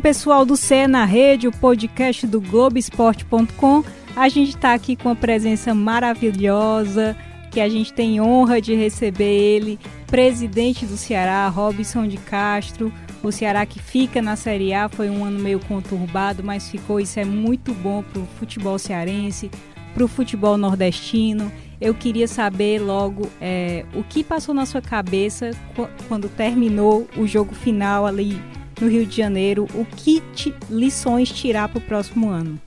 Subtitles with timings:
[0.00, 3.84] pessoal do CE na Rede, o podcast do Globoesporte.com.
[4.16, 7.16] A gente está aqui com a presença maravilhosa,
[7.50, 12.92] que a gente tem honra de receber ele, presidente do Ceará, Robson de Castro.
[13.22, 16.98] O Ceará que fica na Série A foi um ano meio conturbado, mas ficou.
[16.98, 19.50] Isso é muito bom para o futebol cearense,
[19.92, 21.52] para o futebol nordestino.
[21.78, 25.50] Eu queria saber logo é, o que passou na sua cabeça
[26.08, 28.40] quando terminou o jogo final ali
[28.80, 29.66] no Rio de Janeiro.
[29.74, 30.22] O que
[30.68, 32.60] lições tirar para o próximo ano?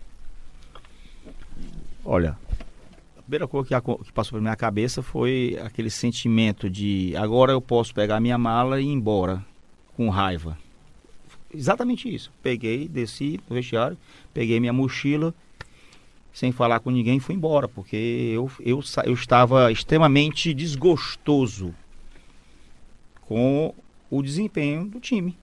[2.05, 2.38] Olha,
[3.17, 7.62] a primeira coisa que, que passou pela minha cabeça foi aquele sentimento de agora eu
[7.62, 9.44] posso pegar minha mala e ir embora
[9.95, 10.58] com raiva.
[11.53, 12.31] Exatamente isso.
[12.41, 13.98] Peguei, desci no vestiário,
[14.34, 15.34] peguei minha mochila,
[16.34, 21.73] sem falar com ninguém, fui embora, porque eu, eu, eu estava extremamente desgostoso
[23.22, 23.73] com
[24.09, 25.38] o desempenho do time.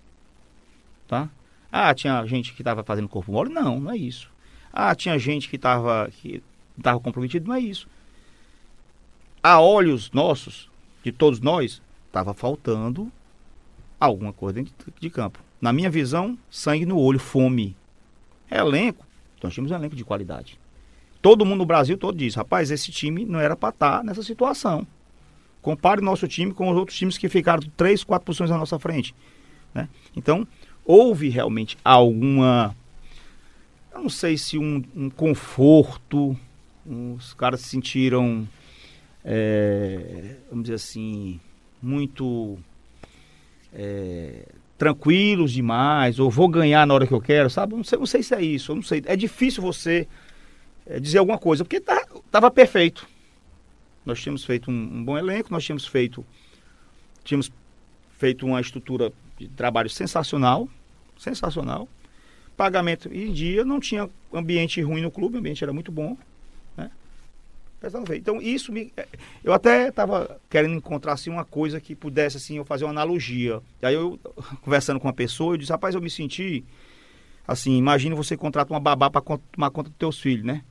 [1.11, 1.29] Tá?
[1.73, 3.53] Ah, tinha gente que estava fazendo corpo mole?
[3.53, 4.31] Não, não é isso.
[4.73, 6.41] Ah, tinha gente que estava que
[6.79, 7.89] estava comprometido, não é isso.
[9.43, 10.71] A olhos nossos,
[11.03, 13.11] de todos nós, estava faltando
[13.99, 15.41] alguma coisa dentro de campo.
[15.61, 17.77] Na minha visão, sangue no olho, fome.
[18.49, 19.05] Elenco.
[19.43, 20.61] Nós tínhamos um elenco de qualidade.
[21.21, 24.23] Todo mundo no Brasil todo diz, rapaz, esse time não era para estar tá nessa
[24.23, 24.87] situação.
[25.61, 29.13] Compare nosso time com os outros times que ficaram três, quatro posições à nossa frente.
[29.75, 29.89] Né?
[30.17, 30.47] Então,
[30.85, 32.75] houve realmente alguma,
[33.93, 36.37] eu não sei se um, um conforto,
[36.87, 38.49] os caras se sentiram,
[39.25, 41.41] é, vamos dizer assim,
[41.83, 42.59] muito
[43.73, 47.75] é, tranquilos demais, ou vou ganhar na hora que eu quero, sabe?
[47.75, 49.03] Não sei, não sei se é isso, não sei.
[49.07, 50.09] É difícil você
[50.87, 53.07] é, dizer alguma coisa, porque tá, tava perfeito.
[54.05, 56.25] Nós tínhamos feito um, um, bom elenco, nós tínhamos feito,
[57.23, 57.53] tínhamos
[58.19, 60.69] feito uma estrutura de trabalho sensacional,
[61.19, 61.89] sensacional.
[62.57, 66.17] Pagamento em dia, não tinha ambiente ruim no clube, o ambiente era muito bom.
[68.15, 68.93] Então, isso me.
[68.95, 69.09] É,
[69.43, 73.63] eu até estava querendo encontrar assim, uma coisa que pudesse assim, eu fazer uma analogia.
[73.81, 74.21] E aí eu,
[74.61, 76.63] conversando com uma pessoa, eu disse, rapaz, eu me senti
[77.49, 79.23] assim, imagina você contrata uma babá para
[79.53, 80.63] tomar conta dos teus filhos, né?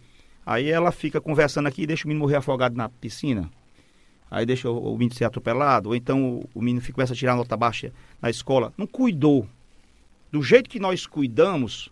[0.46, 3.50] Aí ela fica conversando aqui e deixa o menino morrer afogado na piscina.
[4.30, 7.36] Aí deixa o, o menino ser atropelado, ou então o, o menino começa a tirar
[7.36, 7.92] nota baixa
[8.22, 8.74] na escola.
[8.78, 9.48] Não cuidou.
[10.32, 11.92] Do jeito que nós cuidamos,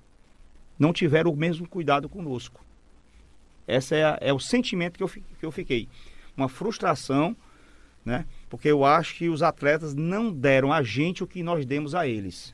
[0.78, 2.64] não tiveram o mesmo cuidado conosco.
[3.68, 5.90] Esse é, é o sentimento que eu, que eu fiquei.
[6.36, 7.36] Uma frustração,
[8.06, 8.25] né?
[8.50, 12.08] Porque eu acho que os atletas não deram a gente o que nós demos a
[12.08, 12.54] eles.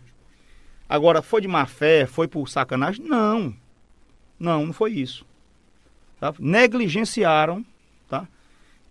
[0.88, 2.06] Agora, foi de má fé?
[2.06, 3.06] Foi por sacanagem?
[3.06, 3.56] Não.
[4.40, 5.26] Não, não foi isso.
[6.20, 6.34] Tá?
[6.40, 7.66] Negligenciaram,
[8.08, 8.28] tá?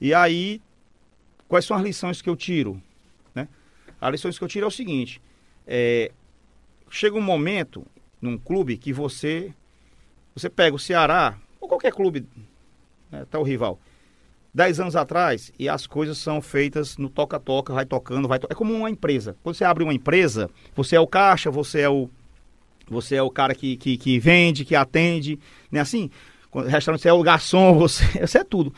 [0.01, 0.61] E aí,
[1.53, 2.83] quais são as lições que eu tiro?
[3.35, 3.47] Né?
[4.01, 5.21] As lições que eu tiro é o seguinte:
[5.67, 6.11] é,
[6.89, 7.87] chega um momento
[8.23, 9.53] num clube que você
[10.35, 12.27] você pega o Ceará, ou qualquer clube,
[13.11, 13.79] né, o rival.
[14.55, 18.47] Dez anos atrás, e as coisas são feitas no toca-toca, vai tocando, vai to...
[18.51, 19.37] É como uma empresa.
[19.43, 22.09] Quando você abre uma empresa, você é o caixa, você é o.
[22.89, 25.39] Você é o cara que, que, que vende, que atende,
[25.71, 25.81] né?
[25.81, 26.11] Assim,
[26.67, 28.73] restaurante, você é o garçom, você, você é tudo.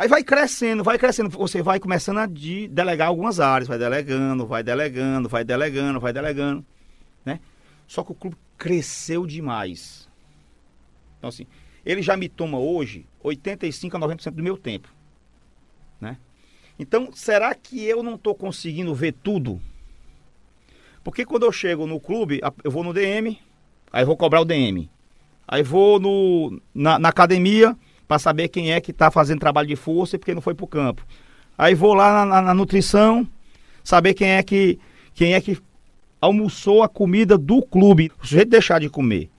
[0.00, 4.46] Aí vai crescendo, vai crescendo, você vai começando a de delegar algumas áreas, vai delegando,
[4.46, 6.64] vai delegando, vai delegando, vai delegando,
[7.22, 7.38] né?
[7.86, 10.08] Só que o clube cresceu demais.
[11.18, 11.46] Então assim,
[11.84, 14.88] ele já me toma hoje 85 a 90% do meu tempo.
[16.00, 16.16] Né?
[16.78, 19.60] Então, será que eu não estou conseguindo ver tudo?
[21.04, 23.38] Porque quando eu chego no clube, eu vou no DM,
[23.92, 24.90] aí vou cobrar o DM.
[25.46, 27.76] Aí vou no, na, na academia
[28.10, 30.64] para saber quem é que está fazendo trabalho de força e porque não foi para
[30.64, 31.06] o campo.
[31.56, 33.24] Aí vou lá na, na, nutrição,
[33.84, 34.80] saber quem é que
[35.14, 35.56] quem é que
[36.20, 38.10] almoçou a comida do clube.
[38.20, 39.30] O sujeito deixar de comer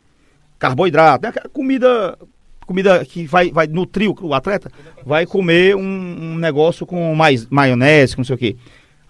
[0.58, 1.34] carboidrato, né?
[1.52, 2.18] comida
[2.66, 4.72] comida que vai, vai nutrir o, atleta,
[5.06, 8.56] vai comer um, um, negócio com mais maionese, com não sei o quê.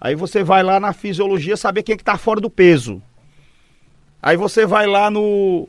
[0.00, 3.00] Aí você vai lá na fisiologia saber quem é que tá fora do peso.
[4.20, 5.68] Aí você vai lá no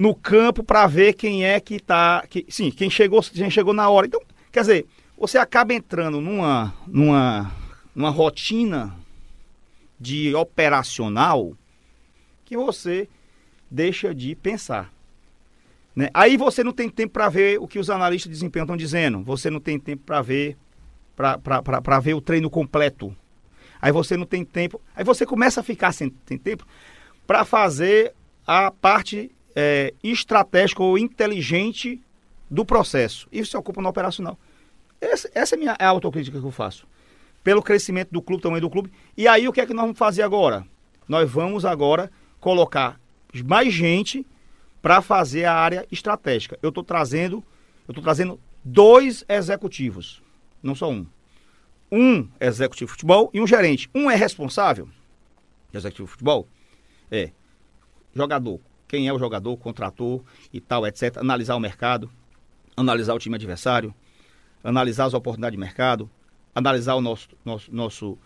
[0.00, 3.86] no campo para ver quem é que tá, que, sim, quem chegou, quem chegou na
[3.90, 4.06] hora.
[4.06, 4.18] Então,
[4.50, 7.52] quer dizer, você acaba entrando numa numa
[7.94, 8.96] numa rotina
[10.00, 11.52] de operacional
[12.46, 13.10] que você
[13.70, 14.90] deixa de pensar.
[15.94, 16.08] Né?
[16.14, 19.22] Aí você não tem tempo para ver o que os analistas de desempenho estão dizendo.
[19.22, 20.56] Você não tem tempo para ver
[21.14, 23.14] para ver o treino completo.
[23.82, 24.80] Aí você não tem tempo.
[24.96, 26.66] Aí você começa a ficar sem, sem tempo
[27.26, 28.14] para fazer
[28.46, 32.00] a parte é, estratégica ou inteligente
[32.50, 33.28] do processo.
[33.30, 34.38] Isso se ocupa no operacional.
[35.00, 36.86] Essa, essa é a minha é a autocrítica que eu faço.
[37.42, 38.92] Pelo crescimento do clube, tamanho do clube.
[39.16, 40.66] E aí o que é que nós vamos fazer agora?
[41.08, 43.00] Nós vamos agora colocar
[43.44, 44.26] mais gente
[44.82, 46.58] para fazer a área estratégica.
[46.62, 47.42] Eu estou trazendo,
[47.86, 50.22] eu tô trazendo dois executivos,
[50.62, 51.06] não só um.
[51.92, 53.90] Um executivo de futebol e um gerente.
[53.94, 54.88] Um é responsável,
[55.72, 56.46] executivo de futebol,
[57.10, 57.30] é
[58.14, 58.60] jogador.
[58.90, 60.20] Quem é o jogador, contrator
[60.52, 61.18] e tal, etc.
[61.18, 62.10] Analisar o mercado,
[62.76, 63.94] analisar o time adversário,
[64.64, 66.10] analisar as oportunidades de mercado,
[66.52, 68.18] analisar o nosso, nosso, nosso,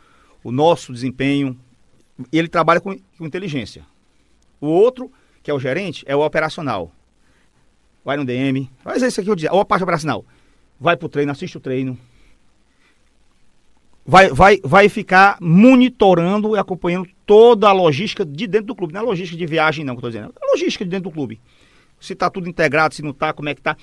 [0.43, 1.61] o nosso desempenho.
[2.33, 3.85] Ele trabalha com, com inteligência.
[4.59, 5.13] O outro,
[5.43, 6.91] que é o gerente, é o operacional.
[8.03, 10.25] Vai no DM, faz isso aqui o dia, ou a parte operacional.
[10.81, 11.99] Vai pro treino, assiste o treino.
[14.07, 18.93] Vai, vai, vai ficar monitorando e acompanhando toda a logística de dentro do clube.
[18.93, 20.35] Não é logística de viagem, não, que eu tô dizendo.
[20.41, 21.41] É logística de dentro do clube.
[21.99, 23.77] Se tá tudo integrado, se não tá, como é que tá.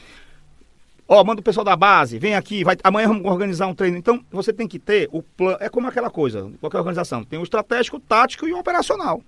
[1.08, 3.98] Ó, manda o pessoal da base, vem aqui, vai, amanhã vamos organizar um treino.
[3.98, 5.58] Então, você tem que ter o plano.
[5.60, 7.24] É como aquela coisa, qualquer organização.
[7.24, 9.24] Tem o estratégico, o tático e o operacional.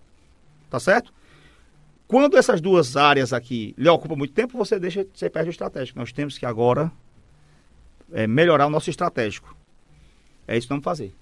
[0.70, 1.12] Tá certo?
[2.08, 5.98] Quando essas duas áreas aqui lhe ocupam muito tempo, você deixa, você perde o estratégico.
[5.98, 6.92] Nós temos que agora
[8.12, 9.56] é, melhorar o nosso estratégico.
[10.48, 11.14] É isso que vamos fazer.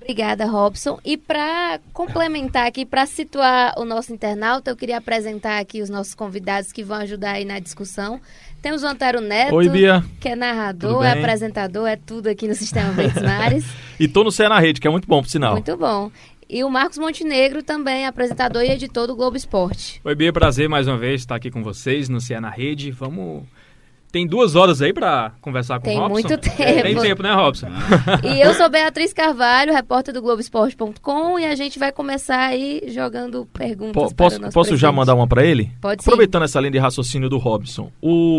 [0.00, 0.98] Obrigada, Robson.
[1.04, 6.12] E para complementar aqui, para situar o nosso internauta, eu queria apresentar aqui os nossos
[6.12, 8.20] convidados que vão ajudar aí na discussão.
[8.60, 10.04] Temos o Antero Neto, Oi, Bia.
[10.20, 13.64] que é narrador, é apresentador, é tudo aqui no Sistema Verdes Mares.
[13.98, 15.52] e tô no Cé na Rede, que é muito bom, por sinal.
[15.52, 16.10] Muito bom.
[16.50, 20.00] E o Marcos Montenegro também, apresentador e editor do Globo Esporte.
[20.04, 22.90] Oi, Bia, prazer mais uma vez estar aqui com vocês no Cé na Rede.
[22.90, 23.44] Vamos
[24.12, 26.28] tem duas horas aí para conversar com Tem o Robson?
[26.28, 26.82] Tem muito tempo.
[26.82, 27.68] Tem tempo, né, Robson?
[28.22, 33.46] e eu sou Beatriz Carvalho, repórter do Globoesporte.com e a gente vai começar aí jogando
[33.46, 35.72] perguntas po Posso, posso já mandar uma para ele?
[35.80, 36.44] Pode Aproveitando sim.
[36.44, 37.90] essa linha de raciocínio do Robson.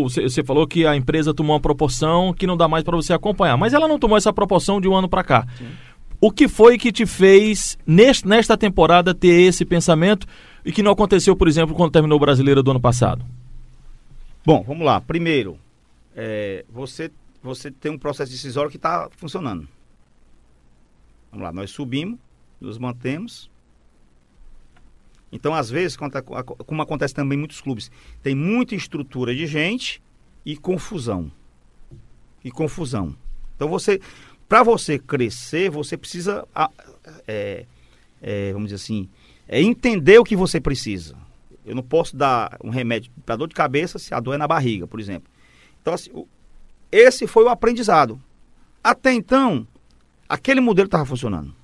[0.04, 3.56] Você falou que a empresa tomou uma proporção que não dá mais para você acompanhar,
[3.56, 5.46] mas ela não tomou essa proporção de um ano para cá.
[5.58, 5.66] Sim.
[6.20, 10.26] O que foi que te fez, nesta temporada, ter esse pensamento
[10.64, 13.24] e que não aconteceu, por exemplo, quando terminou o Brasileiro do ano passado?
[14.44, 15.00] Bom, vamos lá.
[15.00, 15.58] Primeiro,
[16.14, 17.10] é, você,
[17.42, 19.66] você tem um processo decisório que está funcionando.
[21.30, 22.18] Vamos lá, nós subimos,
[22.60, 23.50] nos mantemos.
[25.32, 27.90] Então, às vezes, como acontece também em muitos clubes,
[28.22, 30.02] tem muita estrutura de gente
[30.44, 31.32] e confusão.
[32.44, 33.16] E confusão.
[33.56, 33.98] Então, você,
[34.46, 36.46] para você crescer, você precisa,
[37.26, 37.64] é,
[38.20, 39.08] é, vamos dizer assim,
[39.48, 41.23] é entender o que você precisa.
[41.64, 44.46] Eu não posso dar um remédio para dor de cabeça se a dor é na
[44.46, 45.32] barriga, por exemplo.
[45.80, 46.10] Então, assim,
[46.92, 48.20] esse foi o aprendizado.
[48.82, 49.66] Até então,
[50.28, 51.54] aquele modelo estava funcionando.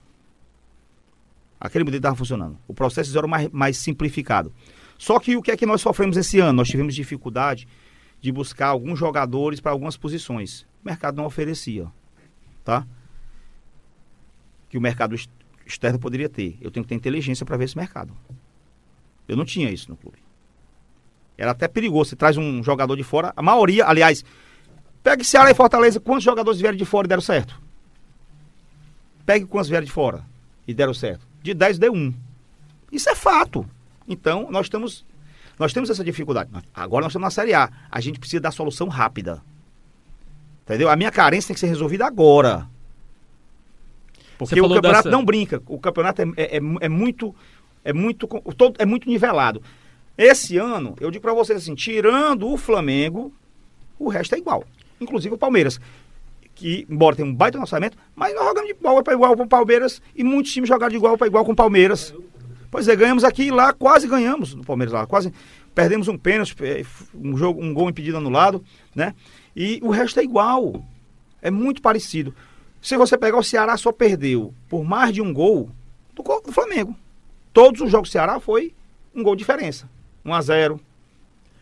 [1.61, 2.59] Aquele modelo estava funcionando.
[2.67, 4.53] O processo era mais, mais simplificado.
[4.97, 6.55] Só que o que é que nós sofremos esse ano?
[6.55, 7.69] Nós tivemos dificuldade
[8.21, 10.63] de buscar alguns jogadores para algumas posições.
[10.83, 11.87] O mercado não oferecia,
[12.65, 12.87] tá?
[14.69, 15.15] Que o mercado
[15.67, 16.59] externo poderia ter.
[16.61, 18.15] Eu tenho que ter inteligência para ver esse mercado.
[19.31, 20.19] Eu não tinha isso no clube.
[21.39, 22.11] Era até perigoso.
[22.11, 23.33] Você traz um jogador de fora.
[23.37, 24.25] A maioria, aliás,
[25.05, 26.01] pegue Ceará e Fortaleza.
[26.01, 27.61] Quantos jogadores vieram de fora e deram certo?
[29.25, 30.25] Pegue quantos vieram de fora
[30.67, 31.25] e deram certo.
[31.41, 32.13] De 10 deu um.
[32.91, 33.65] Isso é fato.
[34.09, 35.07] Então, nós estamos.
[35.57, 36.51] Nós temos essa dificuldade.
[36.75, 37.71] Agora nós estamos na Série A.
[37.89, 39.41] A gente precisa da solução rápida.
[40.65, 40.91] Entendeu?
[40.91, 42.69] A minha carência tem que ser resolvida agora.
[44.37, 45.11] Porque o campeonato dessa...
[45.11, 45.63] não brinca.
[45.67, 47.33] O campeonato é, é, é muito.
[47.85, 49.63] É muito, todo, é muito nivelado.
[50.17, 53.33] Esse ano, eu digo para vocês assim, tirando o Flamengo,
[53.99, 54.65] o resto é igual.
[55.01, 55.81] Inclusive o Palmeiras.
[56.55, 59.49] Que, embora tenha um baita orçamento, mas nós jogamos de igual para igual com o
[59.49, 62.15] Palmeiras e muitos times jogaram de igual para igual com o Palmeiras.
[62.71, 65.33] Pois é, ganhamos aqui e lá, quase ganhamos no Palmeiras lá, quase
[65.75, 66.85] perdemos um pênalti, é,
[67.15, 68.63] um jogo, um gol impedido anulado,
[68.95, 69.15] né?
[69.57, 70.85] E o resto é igual.
[71.41, 72.35] É muito parecido.
[72.83, 75.71] Se você pegar o Ceará só perdeu por mais de um gol
[76.15, 76.95] do, do Flamengo.
[77.53, 78.73] Todos os jogos do Ceará foi
[79.15, 79.89] um gol de diferença.
[80.25, 80.81] 1 a 0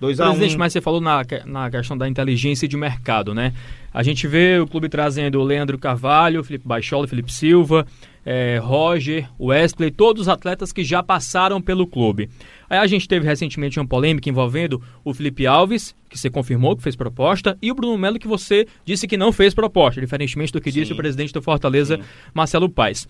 [0.01, 3.53] 2 a Presidente, mas você falou na, na questão da inteligência de mercado, né?
[3.93, 7.85] A gente vê o clube trazendo o Leandro Carvalho, Felipe Baixola, Felipe Silva,
[8.25, 12.31] é, Roger, Wesley, todos os atletas que já passaram pelo clube.
[12.71, 16.83] Aí a gente teve recentemente uma polêmica envolvendo o Felipe Alves, que você confirmou que
[16.83, 20.61] fez proposta, e o Bruno Melo, que você disse que não fez proposta, diferentemente do
[20.61, 20.81] que Sim.
[20.81, 22.03] disse o presidente do Fortaleza, Sim.
[22.33, 23.09] Marcelo Paes.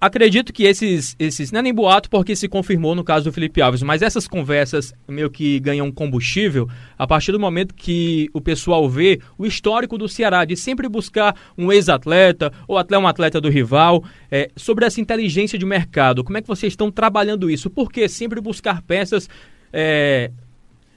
[0.00, 1.50] Acredito que esses, esses.
[1.50, 4.94] Não é nem boato porque se confirmou no caso do Felipe Alves, mas essas conversas
[5.08, 10.08] meio que ganham combustível a partir do momento que o pessoal vê o histórico do
[10.08, 15.00] Ceará, de sempre buscar um ex-atleta ou até um atleta do rival, é, sobre essa
[15.00, 16.22] inteligência de mercado.
[16.22, 17.68] Como é que vocês estão trabalhando isso?
[17.68, 19.28] Por que sempre buscar peças.
[19.72, 20.30] É,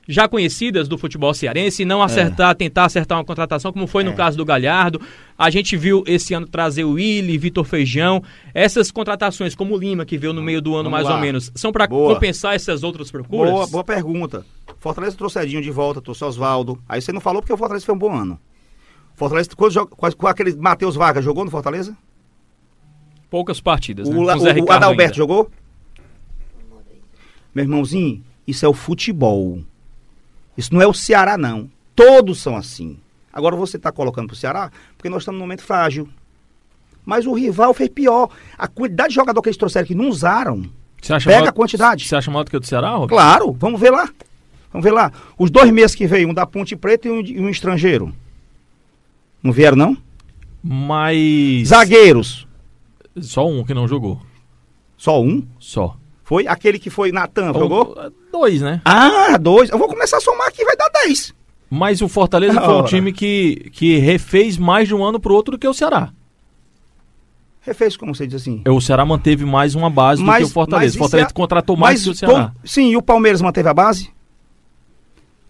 [0.08, 2.54] já conhecidas do futebol cearense, não acertar, é.
[2.54, 4.14] tentar acertar uma contratação, como foi no é.
[4.14, 5.02] caso do Galhardo.
[5.38, 8.24] A gente viu esse ano trazer o Willi, Vitor Feijão.
[8.54, 11.16] Essas contratações, como o Lima, que veio no meio do ano Vamos mais lá.
[11.16, 13.52] ou menos, são para compensar essas outras procuras?
[13.52, 14.46] Boa, boa pergunta.
[14.80, 16.80] Fortaleza trouxe Edinho de volta, trouxe Oswaldo.
[16.90, 18.40] Aí você não falou porque o Fortaleza foi um bom ano.
[19.16, 21.96] Fortaleza, quando joga, com aquele Matheus Vargas, jogou no Fortaleza?
[23.30, 24.08] Poucas partidas.
[24.08, 24.18] O, né?
[24.18, 25.14] o, o Adalberto ainda.
[25.14, 25.50] jogou?
[27.54, 29.62] Meu irmãozinho, isso é o futebol.
[30.58, 31.70] Isso não é o Ceará, não.
[31.96, 32.98] Todos são assim.
[33.32, 36.08] Agora você está colocando para o Ceará porque nós estamos num momento frágil.
[37.06, 38.30] Mas o rival fez pior.
[38.58, 40.64] A quantidade de jogador que eles trouxeram que não usaram.
[41.02, 42.08] Pega maior, a quantidade.
[42.08, 42.94] Você acha maior do que o do Ceará?
[43.08, 44.08] Claro, vamos ver lá.
[44.72, 45.12] Vamos ver lá.
[45.38, 48.14] Os dois meses que veio, um da Ponte Preta e um, e um estrangeiro.
[49.42, 49.98] Não vieram, não?
[50.64, 51.70] Mas.
[51.70, 52.48] Zagueiros.
[53.20, 54.22] Só um que não jogou.
[54.96, 55.44] Só um?
[55.60, 55.98] Só.
[56.24, 57.96] Foi aquele que foi Natan, jogou?
[58.32, 58.82] Dois, né?
[58.86, 59.70] Ah, dois.
[59.70, 61.34] Eu vou começar a somar aqui, vai dar dez.
[61.70, 65.54] Mas o Fortaleza foi um time que, que refez mais de um ano pro outro
[65.54, 66.12] do que o Ceará.
[67.62, 68.62] Refez, como você diz assim?
[68.68, 70.96] O Ceará manteve mais uma base mas, do que o Fortaleza.
[70.96, 71.34] O Fortaleza é...
[71.34, 72.52] contratou mais mas, do que o Ceará.
[72.64, 74.10] Sim, e o Palmeiras manteve a base?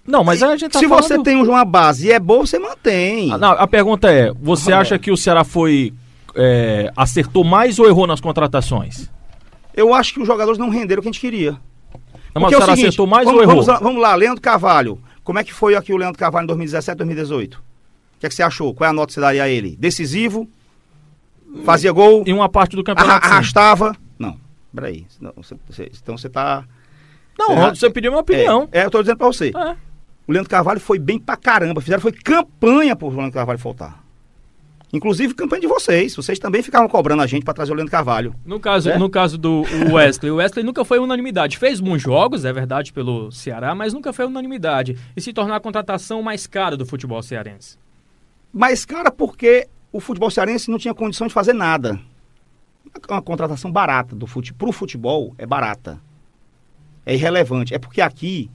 [0.06, 1.04] Não, mas a gente tá Se falando...
[1.04, 3.32] você tem uma base e é boa, você mantém.
[3.32, 5.94] Ah, não, a pergunta é, você ah, acha que o Ceará foi...
[6.36, 9.10] É, acertou mais ou errou nas contratações?
[9.74, 11.58] eu acho que os jogadores não renderam o que a gente queria.
[12.34, 13.56] Não, mas é o Ceará acertou mais vamos, ou errou?
[13.64, 15.00] Vamos lá, vamos lá, Leandro Carvalho.
[15.24, 17.56] Como é que foi aqui o Leandro Carvalho em 2017, 2018?
[17.56, 18.74] O que, é que você achou?
[18.74, 19.76] Qual é a nota que você daria a ele?
[19.78, 20.48] Decisivo?
[21.66, 22.24] Fazia gol?
[22.26, 23.26] Em uma parte do campeonato.
[23.26, 23.96] Arra arrastava?
[24.18, 24.38] Não,
[24.74, 25.06] peraí.
[25.20, 26.64] Não, você, você, então você tá.
[27.38, 28.70] Não, você, você pediu minha opinião.
[28.72, 29.50] É, é, eu tô dizendo pra você.
[29.50, 29.76] É.
[30.28, 31.82] O Leandro Carvalho foi bem pra caramba.
[31.82, 34.01] Fizeram foi campanha pro Leandro Carvalho faltar.
[34.94, 36.16] Inclusive campanha de vocês.
[36.16, 38.36] Vocês também ficavam cobrando a gente para trazer o Leandro Carvalho.
[38.46, 38.98] No caso, é?
[38.98, 41.58] no caso do Wesley, o Wesley nunca foi unanimidade.
[41.58, 44.98] Fez bons jogos, é verdade, pelo Ceará, mas nunca foi unanimidade.
[45.16, 47.78] E se tornar a contratação mais cara do futebol cearense.
[48.54, 52.00] Mais cara porque o futebol cearense não tinha condição de fazer nada.
[53.10, 54.54] Uma contratação barata do fute...
[54.54, 56.02] pro futebol é barata.
[57.06, 57.74] É irrelevante.
[57.74, 58.52] É porque aqui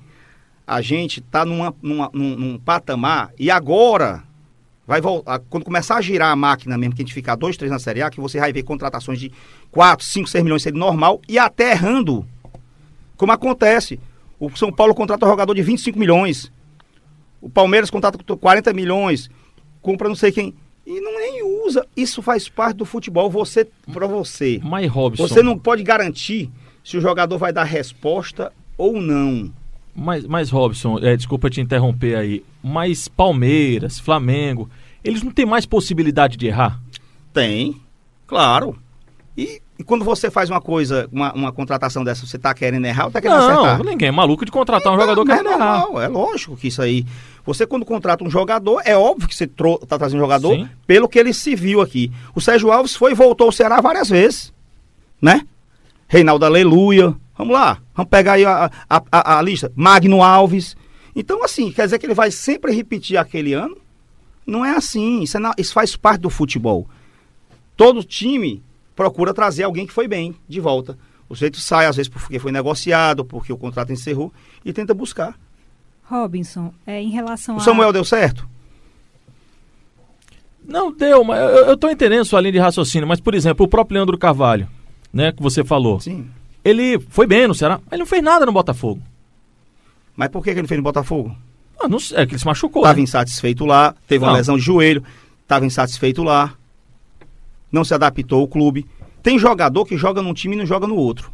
[0.66, 1.72] a gente está num,
[2.12, 4.25] num patamar e agora
[4.86, 7.72] vai voltar, quando começar a girar a máquina mesmo, que a gente ficar dois, três
[7.72, 9.32] na Série A, que você vai ver contratações de
[9.70, 12.24] 4, 5, 6 milhões sendo normal e até errando.
[13.16, 13.98] Como acontece.
[14.38, 16.52] O São Paulo contrata um jogador de 25 milhões.
[17.40, 19.30] O Palmeiras contrata 40 milhões.
[19.80, 20.54] Compra não sei quem.
[20.86, 21.86] E não nem usa.
[21.96, 24.60] Isso faz parte do futebol, você para você.
[24.62, 25.26] Mas Robson.
[25.26, 26.50] Você não pode garantir
[26.84, 29.52] se o jogador vai dar resposta ou não.
[29.96, 34.68] Mas, mas Robson, é, desculpa te interromper aí, mas Palmeiras, Flamengo,
[35.02, 36.78] eles não têm mais possibilidade de errar?
[37.32, 37.80] Tem,
[38.26, 38.76] claro.
[39.36, 43.04] E, e quando você faz uma coisa, uma, uma contratação dessa, você está querendo errar
[43.04, 43.78] ou está querendo não, acertar?
[43.78, 45.86] Não, ninguém é maluco de contratar um jogador querendo é errar.
[46.02, 47.04] É lógico que isso aí.
[47.44, 50.68] Você quando contrata um jogador, é óbvio que você está trazendo um jogador Sim.
[50.86, 52.10] pelo que ele se viu aqui.
[52.34, 54.52] O Sérgio Alves foi e voltou ao Ceará várias vezes,
[55.20, 55.42] né?
[56.08, 59.70] Reinaldo Aleluia, Vamos lá, vamos pegar aí a, a, a, a lista.
[59.74, 60.76] Magno Alves.
[61.14, 63.76] Então, assim, quer dizer que ele vai sempre repetir aquele ano?
[64.46, 66.88] Não é assim, isso, é na, isso faz parte do futebol.
[67.76, 68.62] Todo time
[68.94, 70.96] procura trazer alguém que foi bem de volta.
[71.28, 74.32] O jeito sai, às vezes, porque foi negociado, porque o contrato encerrou,
[74.64, 75.36] e tenta buscar.
[76.04, 78.48] Robinson, é, em relação o Samuel deu certo?
[80.66, 83.96] Não deu, mas eu, estou entendendo sua linha de raciocínio, mas, por exemplo, o próprio
[83.96, 84.68] Leandro Carvalho,
[85.12, 86.00] né, que você falou.
[86.00, 86.28] Sim.
[86.66, 89.00] Ele foi bem no Ceará, mas ele não fez nada no Botafogo.
[90.16, 91.32] Mas por que, que ele fez no Botafogo?
[91.78, 92.82] Ah, não sei, é que ele se machucou.
[92.82, 93.02] Estava né?
[93.02, 94.32] insatisfeito lá, teve não.
[94.32, 95.04] uma lesão de joelho,
[95.42, 96.54] estava insatisfeito lá,
[97.70, 98.84] não se adaptou ao clube.
[99.22, 101.30] Tem jogador que joga num time e não joga no outro.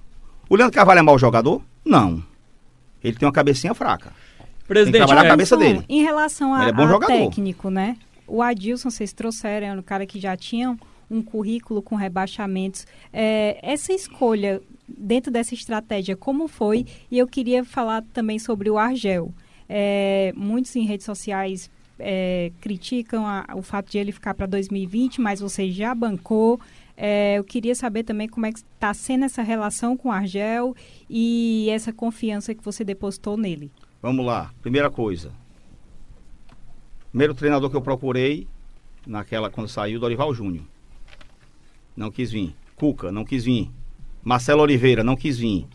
[0.51, 1.62] O Leandro Carvalho é mau jogador?
[1.83, 2.23] Não.
[3.03, 4.12] Ele tem uma cabecinha fraca.
[4.69, 5.83] Presidente, tem que trabalhar a cabeça dele.
[5.89, 7.97] Em relação a, é a técnico, né?
[8.27, 10.77] O Adilson, vocês trouxeram, é um cara que já tinha
[11.11, 12.87] um currículo com rebaixamentos.
[13.11, 14.61] É, essa escolha
[15.02, 16.87] dentro dessa estratégia, como foi?
[17.11, 19.35] E eu queria falar também sobre o Argel.
[19.68, 25.21] É, muitos em redes sociais é, criticam a, o fato de ele ficar para 2020,
[25.21, 26.61] mas você já bancou.
[26.97, 30.76] É, eu queria saber também como é que está sendo essa relação com o Argel
[31.11, 33.71] e essa confiança que você depositou nele.
[34.00, 34.52] Vamos lá.
[34.61, 35.32] Primeira coisa.
[37.11, 38.47] Primeiro treinador que eu procurei,
[39.06, 40.64] naquela quando saiu, Dorival Júnior.
[41.97, 42.54] Não quis vir.
[42.76, 43.71] Cuca, não quis vir.
[44.23, 45.67] Marcelo Oliveira não quis vir.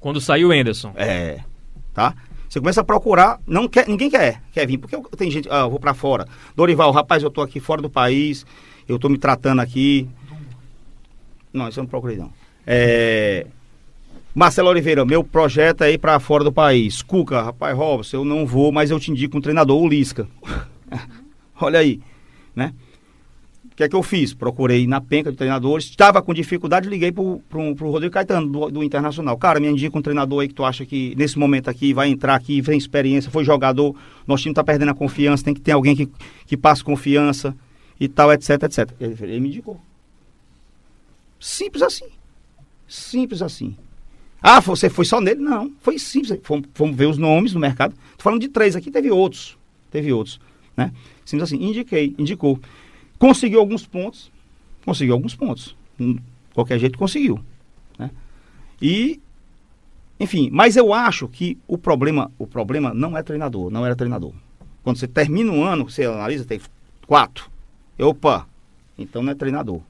[0.00, 0.92] Quando saiu o Anderson.
[0.96, 1.40] É.
[1.92, 2.14] Tá?
[2.48, 5.62] Você começa a procurar, não quer, ninguém quer, quer vir, porque eu, tem gente, ah,
[5.62, 6.26] eu vou para fora.
[6.54, 8.46] Dorival, rapaz, eu tô aqui fora do país,
[8.88, 10.08] eu tô me tratando aqui.
[11.52, 12.30] Não, isso eu não procurei não.
[12.66, 13.46] É,
[14.34, 17.02] Marcelo Oliveira, meu projeto é ir para fora do país.
[17.02, 20.28] Cuca, rapaz, Robson, eu não vou, mas eu te indico um treinador, o Lisca.
[21.60, 22.00] Olha aí,
[22.54, 22.74] né?
[23.74, 24.32] O que é que eu fiz?
[24.32, 28.84] Procurei na penca de treinadores, estava com dificuldade, liguei pro, pro Rodrigo Caetano, do, do,
[28.84, 29.36] Internacional.
[29.36, 32.36] Cara, me indica um treinador aí que tu acha que nesse momento aqui vai entrar
[32.36, 33.96] aqui, tem experiência, foi jogador,
[34.28, 36.08] nosso time tá perdendo a confiança, tem que ter alguém que,
[36.46, 37.52] que passe confiança
[37.98, 38.92] e tal, etc, etc.
[39.00, 39.80] Ele, ele me indicou.
[41.40, 42.06] Simples assim.
[42.86, 43.76] Simples assim.
[44.40, 45.40] Ah, você foi só nele?
[45.40, 46.38] Não, foi simples.
[46.44, 47.92] Fomos, fomos ver os nomes no mercado.
[48.16, 49.58] Tô falando de três aqui, teve outros.
[49.90, 50.38] Teve outros,
[50.76, 50.92] né?
[51.24, 52.60] Simples assim, indiquei, indicou.
[53.18, 54.30] Conseguiu alguns pontos,
[54.84, 55.76] conseguiu alguns pontos.
[55.98, 56.20] De
[56.52, 57.40] qualquer jeito conseguiu.
[57.98, 58.10] Né?
[58.80, 59.20] E,
[60.18, 64.32] enfim, mas eu acho que o problema, o problema não é treinador, não era treinador.
[64.82, 66.60] Quando você termina um ano, você analisa, tem
[67.06, 67.50] quatro.
[67.98, 68.46] Opa,
[68.98, 69.80] então não é treinador.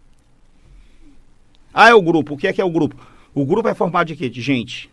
[1.72, 2.34] Ah, é o grupo.
[2.34, 2.96] O que é que é o grupo?
[3.34, 4.30] O grupo é formado de quê?
[4.30, 4.88] De gente.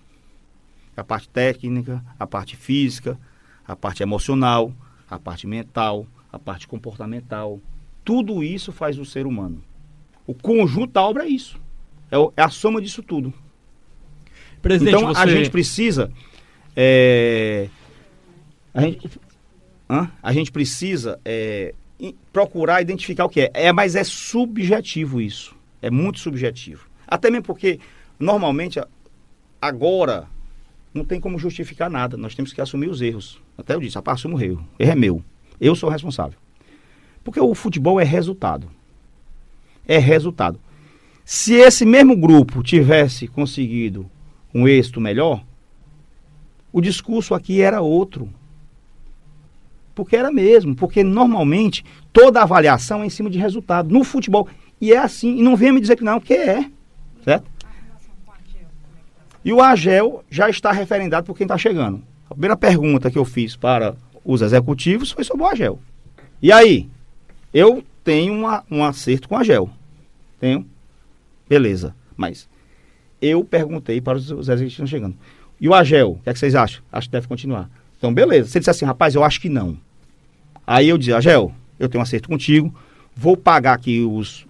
[0.97, 3.19] A parte técnica, a parte física,
[3.67, 4.73] a parte emocional,
[5.07, 7.59] a parte mental, a parte comportamental,
[8.03, 9.63] tudo isso faz o ser humano.
[10.25, 11.59] O conjunto da obra é isso.
[12.11, 13.33] É, é a soma disso tudo.
[14.61, 15.21] Presidente, então você...
[15.21, 16.11] a gente precisa.
[16.75, 17.67] É,
[18.73, 19.09] a, gente,
[20.21, 21.73] a gente precisa é,
[22.31, 23.51] procurar identificar o que é.
[23.53, 23.71] é.
[23.71, 25.55] Mas é subjetivo isso.
[25.81, 26.87] É muito subjetivo.
[27.07, 27.79] Até mesmo porque,
[28.19, 28.79] normalmente,
[29.61, 30.27] agora,
[30.93, 32.15] não tem como justificar nada.
[32.15, 33.41] Nós temos que assumir os erros.
[33.57, 34.67] Até eu disse, a assumo o erro.
[34.79, 35.23] Erro é meu.
[35.59, 36.37] Eu sou o responsável.
[37.23, 38.67] Porque o futebol é resultado.
[39.87, 40.59] É resultado.
[41.23, 44.09] Se esse mesmo grupo tivesse conseguido
[44.53, 45.43] um êxito melhor,
[46.71, 48.29] o discurso aqui era outro.
[49.93, 53.91] Porque era mesmo, porque normalmente toda avaliação é em cima de resultado.
[53.91, 54.47] No futebol.
[54.79, 55.37] E é assim.
[55.37, 56.69] E não venha me dizer que não, porque é.
[57.23, 57.51] Certo?
[59.43, 62.01] E o AGEL já está referendado por quem está chegando.
[62.29, 65.79] A primeira pergunta que eu fiz para os executivos foi sobre o AGEL.
[66.41, 66.89] E aí?
[67.53, 69.69] Eu tenho uma, um acerto com a GEL.
[70.39, 70.65] Tenho.
[71.47, 71.95] Beleza.
[72.15, 72.47] Mas
[73.21, 75.15] eu perguntei para os, os executivos que estão chegando.
[75.59, 76.81] E o AGEL, o que, é que vocês acham?
[76.91, 77.69] Acho que deve continuar.
[77.97, 78.49] Então, beleza.
[78.49, 79.77] Se ele disser assim, rapaz, eu acho que não.
[80.65, 82.73] Aí eu dizia, AGEL, eu tenho um acerto contigo,
[83.15, 84.47] vou pagar aqui os,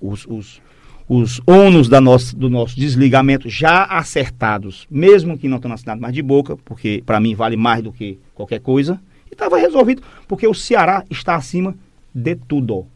[0.00, 0.60] os, os,
[1.08, 6.12] os ônus da nossa, do nosso desligamento já acertados, mesmo que não tenham assinado mais
[6.12, 9.00] de boca, porque para mim vale mais do que qualquer coisa.
[9.30, 11.74] E estava resolvido, porque o Ceará está acima
[12.14, 12.86] de tudo.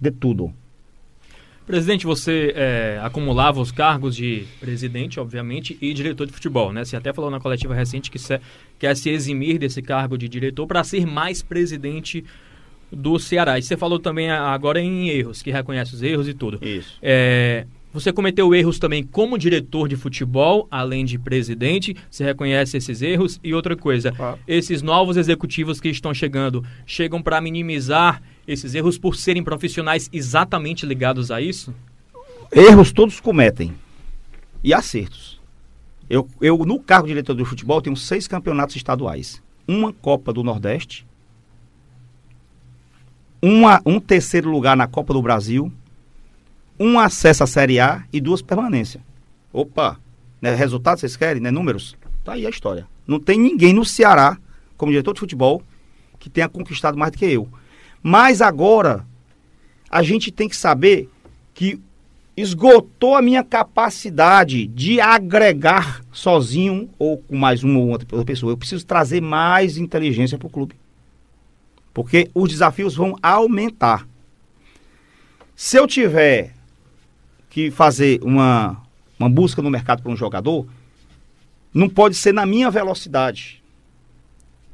[0.00, 0.52] De tudo.
[1.66, 6.84] Presidente, você é, acumulava os cargos de presidente, obviamente, e diretor de futebol, né?
[6.84, 8.40] Você até falou na coletiva recente que se,
[8.78, 12.24] quer se eximir desse cargo de diretor para ser mais presidente
[12.90, 13.58] do Ceará.
[13.58, 16.58] E você falou também agora em erros, que reconhece os erros e tudo.
[16.60, 16.98] Isso.
[17.00, 21.94] É, você cometeu erros também como diretor de futebol, além de presidente.
[22.10, 23.38] Você reconhece esses erros?
[23.44, 24.36] E outra coisa, ah.
[24.48, 30.86] esses novos executivos que estão chegando, chegam para minimizar esses erros por serem profissionais exatamente
[30.86, 31.74] ligados a isso?
[32.50, 33.74] Erros todos cometem.
[34.64, 35.40] E acertos.
[36.08, 39.42] Eu, eu no cargo de diretor de futebol, tenho seis campeonatos estaduais.
[39.68, 41.06] Uma Copa do Nordeste.
[43.40, 45.72] Uma, um terceiro lugar na Copa do Brasil
[46.78, 49.02] um acesso à Série A e duas permanências.
[49.52, 49.98] Opa,
[50.40, 51.96] né, resultado vocês querem, né, números?
[52.24, 52.86] Tá aí a história.
[53.06, 54.38] Não tem ninguém no Ceará,
[54.76, 55.62] como diretor de futebol,
[56.18, 57.48] que tenha conquistado mais do que eu.
[58.02, 59.06] Mas agora,
[59.90, 61.08] a gente tem que saber
[61.54, 61.80] que
[62.36, 68.52] esgotou a minha capacidade de agregar sozinho ou com mais uma ou outra pessoa.
[68.52, 70.74] Eu preciso trazer mais inteligência para o clube.
[71.92, 74.08] Porque os desafios vão aumentar.
[75.54, 76.54] Se eu tiver
[77.52, 78.82] que fazer uma,
[79.18, 80.66] uma busca no mercado para um jogador,
[81.72, 83.62] não pode ser na minha velocidade.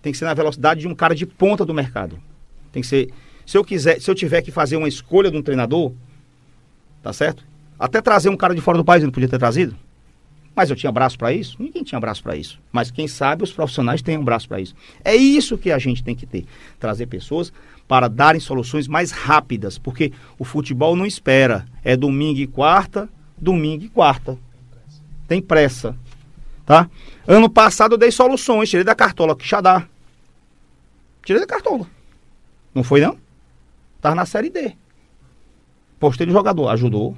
[0.00, 2.20] Tem que ser na velocidade de um cara de ponta do mercado.
[2.70, 3.10] Tem que ser.
[3.44, 5.92] Se eu quiser, se eu tiver que fazer uma escolha de um treinador,
[7.02, 7.44] tá certo?
[7.76, 9.74] Até trazer um cara de fora do país, eu não podia ter trazido.
[10.54, 11.56] Mas eu tinha braço para isso?
[11.58, 12.60] Ninguém tinha braço para isso.
[12.70, 14.74] Mas quem sabe os profissionais têm um braço para isso.
[15.04, 16.46] É isso que a gente tem que ter.
[16.78, 17.52] Trazer pessoas
[17.88, 21.66] para darem soluções mais rápidas, porque o futebol não espera.
[21.82, 24.38] É domingo e quarta, domingo e quarta.
[25.26, 25.96] Tem pressa.
[26.66, 26.88] Tá?
[27.26, 29.88] Ano passado eu dei soluções, tirei da cartola, que já dá.
[31.24, 31.86] Tirei da cartola.
[32.74, 33.16] Não foi não?
[34.02, 34.76] Tava na série D.
[35.98, 37.16] Postei de jogador, ajudou.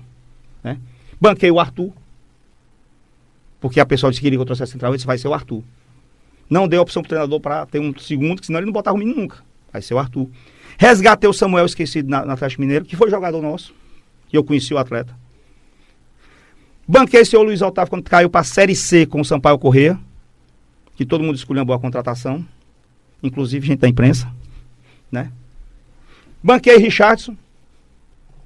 [0.62, 0.78] Né?
[1.20, 1.92] Banquei o Arthur.
[3.60, 5.62] Porque a pessoa disse que queria que eu trouxesse central, disse vai ser o Arthur.
[6.48, 8.98] Não dei opção pro treinador para ter um segundo, que senão ele não botava o
[8.98, 9.49] menino nunca.
[9.72, 10.28] Vai ser o Arthur.
[10.78, 13.74] Resgatei o Samuel esquecido na, na Atlético Mineiro, que foi jogador nosso.
[14.32, 15.14] E eu conheci o atleta.
[16.86, 19.98] Banquei seu Luiz Otávio quando caiu para a Série C com o Sampaio Corrêa,
[20.96, 22.44] que todo mundo escolheu uma boa contratação,
[23.22, 24.28] inclusive gente da imprensa,
[25.10, 25.30] né?
[26.42, 27.36] Banquei Richardson,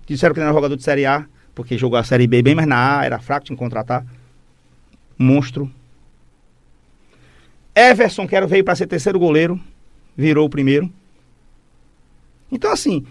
[0.06, 2.66] disseram que não era jogador de Série A, porque jogou a Série B bem, mas
[2.66, 4.04] na A era fraco, que contratar.
[5.16, 5.70] Monstro.
[7.74, 9.58] Everson, que era, veio para ser terceiro goleiro,
[10.16, 10.92] virou o primeiro.
[12.50, 13.04] Então, assim,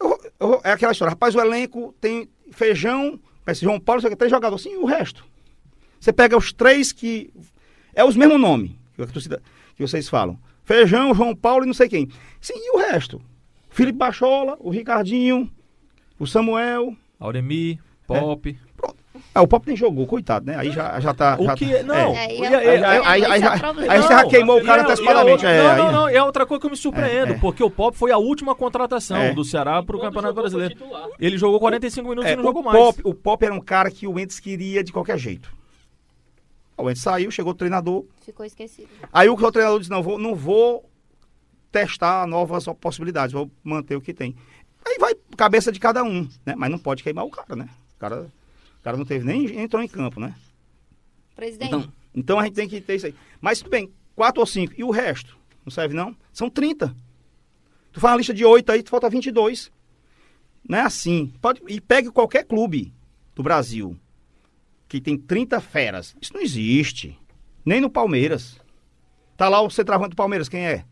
[0.00, 1.10] eu- eu- é aquela história.
[1.10, 4.62] Rapaz, o elenco tem feijão, parece João Paulo, só que três jogadores.
[4.62, 5.24] Sim, e o resto.
[6.00, 7.30] Você pega os três que.
[7.94, 8.72] É os mesmos nomes
[9.76, 10.38] que, vocês falam.
[10.64, 12.08] Feijão, João Paulo e não sei quem.
[12.40, 13.20] Sim, e o resto?
[13.70, 15.50] Felipe Bachola, o Ricardinho,
[16.18, 16.96] o Samuel.
[17.18, 18.58] Auremi, Pop.
[19.36, 20.56] Ah, o Pop nem jogou, coitado, né?
[20.56, 21.36] Aí já, já tá.
[21.40, 21.68] O já que.
[21.68, 21.94] tá- Não.
[22.14, 22.18] é.
[22.26, 25.44] Aí é- Aí, já- é- aí, aí, você já queimou o cara é- antecipadamente.
[25.44, 27.38] e é é, não, não, não, é outra coisa que eu me surpreendo, É, é.
[27.40, 29.32] porque o Pop foi a última contratação É.
[29.34, 30.76] do Ceará pro Campeonato Brasileiro.
[31.18, 32.78] Ele jogou 45 minutos É, e não jogou mais.
[32.78, 35.52] Pop, o Pop era um cara que o Entes queria de qualquer jeito.
[36.76, 38.04] O Entes saiu, chegou o treinador.
[38.24, 38.88] Ficou esquecido.
[39.12, 40.88] Aí o, o treinador disse: não vou, não vou
[41.72, 44.36] testar novas possibilidades, vou manter o que tem.
[44.86, 46.54] Aí vai cabeça de cada um, né?
[46.56, 47.68] Mas não pode queimar o cara, né?
[47.96, 48.26] O cara,
[48.84, 50.34] cara não teve nem entrou em campo, né?
[51.34, 53.14] Presidente, Então, então a gente tem que ter isso aí.
[53.40, 54.74] Mas tudo bem, quatro ou cinco.
[54.76, 55.36] E o resto?
[55.64, 56.14] Não serve não?
[56.32, 56.94] São 30.
[57.92, 59.72] Tu faz uma lista de oito aí, tu falta 22.
[60.68, 61.32] Não é assim.
[61.40, 62.92] Pode, e pegue qualquer clube
[63.34, 63.96] do Brasil
[64.86, 66.14] que tem 30 feras.
[66.20, 67.18] Isso não existe.
[67.64, 68.60] Nem no Palmeiras.
[69.36, 70.84] Tá lá o centroavante do Palmeiras, quem é?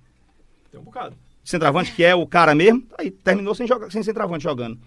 [0.71, 1.17] Tem um bocado.
[1.45, 2.87] Centroavante que é o cara mesmo.
[2.99, 4.81] Aí terminou sem, jogar, sem centroavante jogando.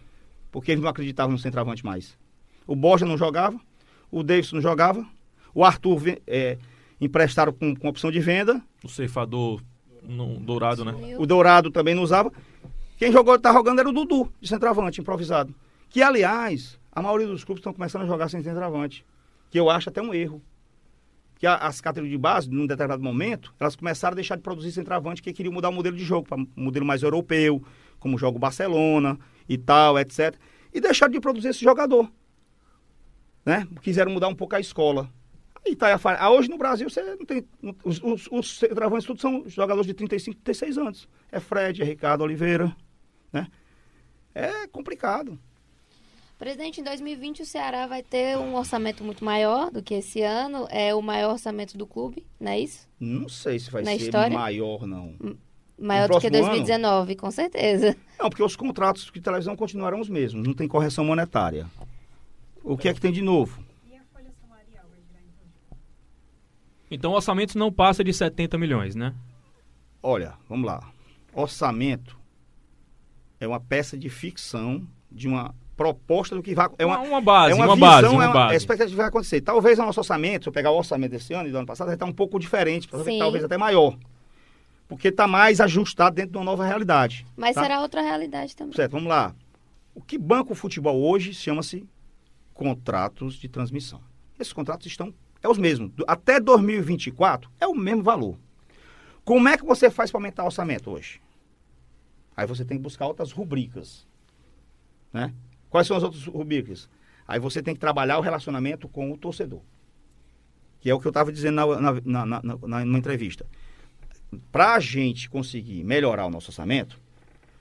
[0.52, 2.18] Porque eles não acreditavam no centroavante mais.
[2.67, 3.60] O Borja não jogava.
[4.12, 5.06] O Davidson não jogava.
[5.54, 6.58] O Arthur é,
[6.99, 8.62] emprestaram com, com opção de venda.
[8.84, 9.62] O ceifador
[10.04, 11.15] no- dourado, né?
[11.17, 12.32] O Dourado também não usava.
[12.97, 15.54] Quem jogou, tá jogando era o Dudu, de centroavante, improvisado.
[15.89, 19.06] Que, aliás, a maioria dos clubes estão começando a jogar sem centroavante.
[19.49, 20.41] Que eu acho até um erro.
[21.38, 24.71] Que a- as categorias de base, num determinado momento, elas começaram a deixar de produzir
[24.71, 27.62] centroavante, porque queriam mudar o modelo de jogo, para um modelo mais europeu,
[27.99, 30.36] como joga o Barcelona e tal, etc.
[30.73, 32.10] E deixaram de produzir esse jogador.
[33.45, 33.67] Né?
[33.81, 35.10] Quiseram mudar um pouco a escola.
[35.65, 35.99] Aí tá.
[36.19, 37.45] Ah, hoje no Brasil você não tem.
[37.84, 41.10] Os, os, os centroavantes todos são jogadores de 35, 36 anos.
[41.31, 42.75] É Fred, é Ricardo Oliveira.
[43.34, 43.47] Né?
[44.34, 45.39] É complicado.
[46.38, 50.67] Presidente, em 2020 o Ceará vai ter um orçamento muito maior do que esse ano.
[50.69, 52.88] É o maior orçamento do clube, não é isso?
[52.99, 54.38] Não sei se vai Na ser história?
[54.38, 55.15] maior, não.
[55.79, 57.95] Maior do que próximo 2019, com certeza.
[58.19, 60.45] Não, porque os contratos de televisão continuarão os mesmos.
[60.45, 61.67] Não tem correção monetária.
[62.65, 63.63] O que é que tem de novo?
[66.89, 69.13] Então o orçamento não passa de 70 milhões, né?
[70.01, 70.82] Olha, vamos lá.
[71.34, 72.17] Orçamento
[73.39, 76.67] é uma peça de ficção de uma proposta do que vai.
[76.78, 78.54] É uma, uma, uma base, é uma, uma, visão, base, é uma uma, base.
[78.54, 79.41] a expectativa que vai acontecer.
[79.41, 81.88] Talvez o nosso orçamento, se eu pegar o orçamento desse ano e do ano passado,
[81.88, 83.97] vai estar um pouco diferente, talvez até maior.
[84.88, 87.25] Porque está mais ajustado dentro de uma nova realidade.
[87.36, 87.63] Mas tá?
[87.63, 88.75] será outra realidade também.
[88.75, 89.36] Certo, vamos lá.
[89.93, 91.88] O que banca o futebol hoje chama-se
[92.56, 94.02] contratos de transmissão.
[94.39, 95.13] Esses contratos estão
[95.44, 95.91] é os mesmos.
[96.08, 98.36] Até 2024 é o mesmo valor.
[99.24, 101.22] Como é que você faz para aumentar o orçamento hoje?
[102.36, 104.08] Aí você tem que buscar outras rubricas.
[105.13, 105.34] Né?
[105.70, 106.89] Quais são as outras rubricas?
[107.28, 109.62] Aí você tem que trabalhar o relacionamento com o torcedor.
[110.80, 113.46] Que é o que eu estava dizendo na, na, na, na, entrevista.
[114.52, 117.00] Para a gente conseguir melhorar o nosso orçamento,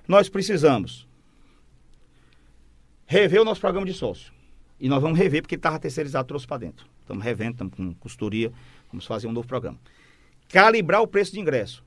[0.09, 1.07] nós precisamos
[3.07, 4.34] rever o nosso programa de sócio.
[4.85, 6.87] E nós vamos rever porque ele estava terceirizado, trouxe para dentro.
[7.01, 8.53] Estamos revendo, estamos com costuria,
[8.93, 9.79] vamos fazer um novo programa.
[10.47, 11.83] Calibrar o preço de ingresso.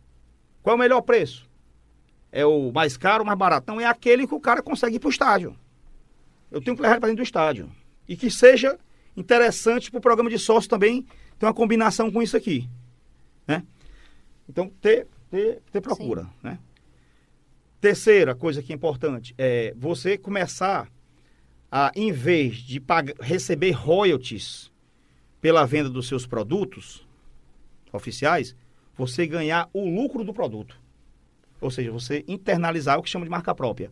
[0.64, 1.48] Qual é o melhor preço?
[2.32, 3.72] É o mais caro, o mais barato?
[3.72, 5.56] Não, é aquele que o cara consegue ir para o estádio.
[6.50, 7.70] Eu tenho que levar ele para dentro do estádio.
[8.08, 8.80] E que seja
[9.16, 11.06] interessante para o programa de sócio também
[11.38, 12.68] ter uma combinação com isso aqui.
[13.46, 13.64] Né?
[14.50, 16.28] Então, ter, ter, ter procura.
[16.42, 16.58] Né?
[17.80, 20.90] Terceira coisa que é importante é você começar
[21.72, 24.72] a, em vez de pagar, receber royalties
[25.42, 27.06] pela venda dos seus produtos
[27.92, 28.56] oficiais,
[28.96, 30.80] você ganhar o lucro do produto.
[31.62, 33.92] Ou seja, você internalizar o que chama de marca própria.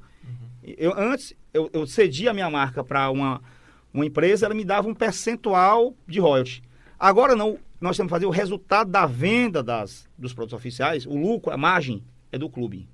[0.64, 3.42] Eu, antes, eu, eu cedia a minha marca para uma,
[3.94, 6.62] uma empresa, ela me dava um percentual de royalties.
[7.00, 11.16] Agora não, nós temos que fazer o resultado da venda das, dos produtos oficiais, o
[11.16, 12.88] lucro, a margem é do clube.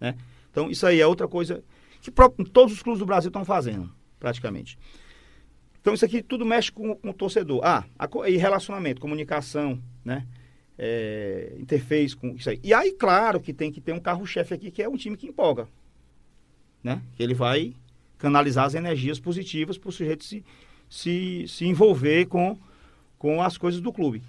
[0.00, 0.16] Né?
[0.50, 1.62] Então, isso aí é outra coisa
[2.00, 3.90] que todos os clubes do Brasil estão fazendo,
[4.24, 4.78] praticamente.
[5.78, 7.60] Então, isso aqui tudo mexe com, com o torcedor.
[7.62, 10.26] Ah, a e relacionamento, comunicação, né?
[10.78, 12.58] É, interface com isso aí.
[12.64, 15.26] E aí, claro que tem que ter um carro-chefe aqui, que é um time que
[15.26, 15.68] empolga.
[16.82, 17.02] Né?
[17.14, 17.74] Que ele vai
[18.16, 20.42] canalizar as energias positivas para o sujeito se,
[20.88, 22.58] se, se envolver com,
[23.18, 24.22] com as coisas do clube.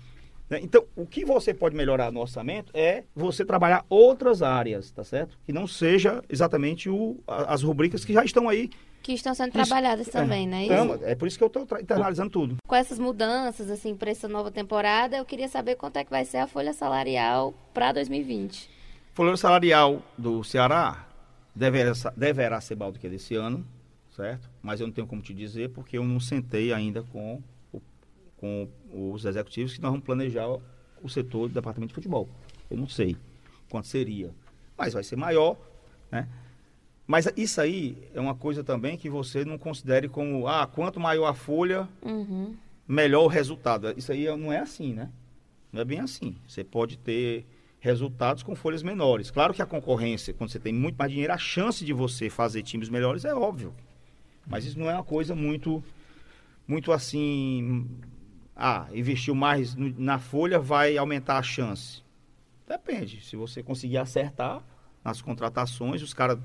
[0.49, 0.59] né?
[0.61, 5.39] Então, o que você pode melhorar no orçamento é você trabalhar outras áreas, tá certo?
[5.45, 8.69] Que não seja exatamente o, as rubricas que já estão aí.
[9.05, 9.69] Que estão sendo Isso.
[9.69, 10.65] trabalhadas também, né?
[10.65, 12.55] Então, é por isso que eu estou internalizando tudo.
[12.67, 16.25] Com essas mudanças, assim, para essa nova temporada, eu queria saber quanto é que vai
[16.25, 18.67] ser a folha salarial para 2020.
[19.13, 21.07] Folha salarial do Ceará
[21.55, 23.63] deverá, deverá ser maior do que desse ano,
[24.15, 24.49] certo?
[24.59, 27.81] Mas eu não tenho como te dizer porque eu não sentei ainda com, o-
[28.37, 32.27] com os executivos que nós vamos planejar o setor do departamento de futebol.
[32.71, 33.15] Eu não sei
[33.69, 34.31] quanto seria,
[34.75, 35.55] mas vai ser maior,
[36.11, 36.27] né?
[37.07, 41.27] Mas isso aí é uma coisa também que você não considere como, ah, quanto maior
[41.27, 42.55] a folha, Uhum.
[42.87, 43.93] melhor o resultado.
[43.95, 45.09] Isso aí não é assim, né?
[45.71, 46.35] Não é bem assim.
[46.47, 47.45] Você pode ter
[47.79, 49.29] resultados com folhas menores.
[49.29, 52.63] Claro que a concorrência, quando você tem muito mais dinheiro, a chance de você fazer
[52.63, 53.73] times melhores é óbvio.
[54.47, 55.83] Mas isso não é uma coisa muito,
[56.67, 57.87] muito assim.
[58.55, 62.01] Ah, investiu mais na folha vai aumentar a chance.
[62.67, 63.23] Depende.
[63.23, 64.63] Se você conseguir acertar
[65.03, 66.39] nas contratações, os caras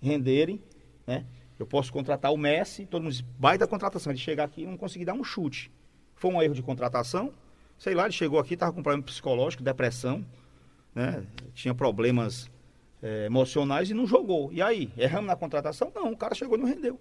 [0.00, 0.60] renderem,
[1.06, 1.24] né?
[1.58, 4.12] Eu posso contratar o Messi, todo mundo diz, baita contratação.
[4.12, 5.70] Ele chegar aqui e não conseguir dar um chute.
[6.14, 7.32] Foi um erro de contratação.
[7.78, 10.24] Sei lá, ele chegou aqui, estava com problema psicológico, depressão,
[10.94, 11.24] né?
[11.54, 12.50] Tinha problemas
[13.02, 14.52] eh, emocionais e não jogou.
[14.52, 15.90] E aí, erramos na contratação?
[15.94, 17.00] Não, o cara chegou e não rendeu.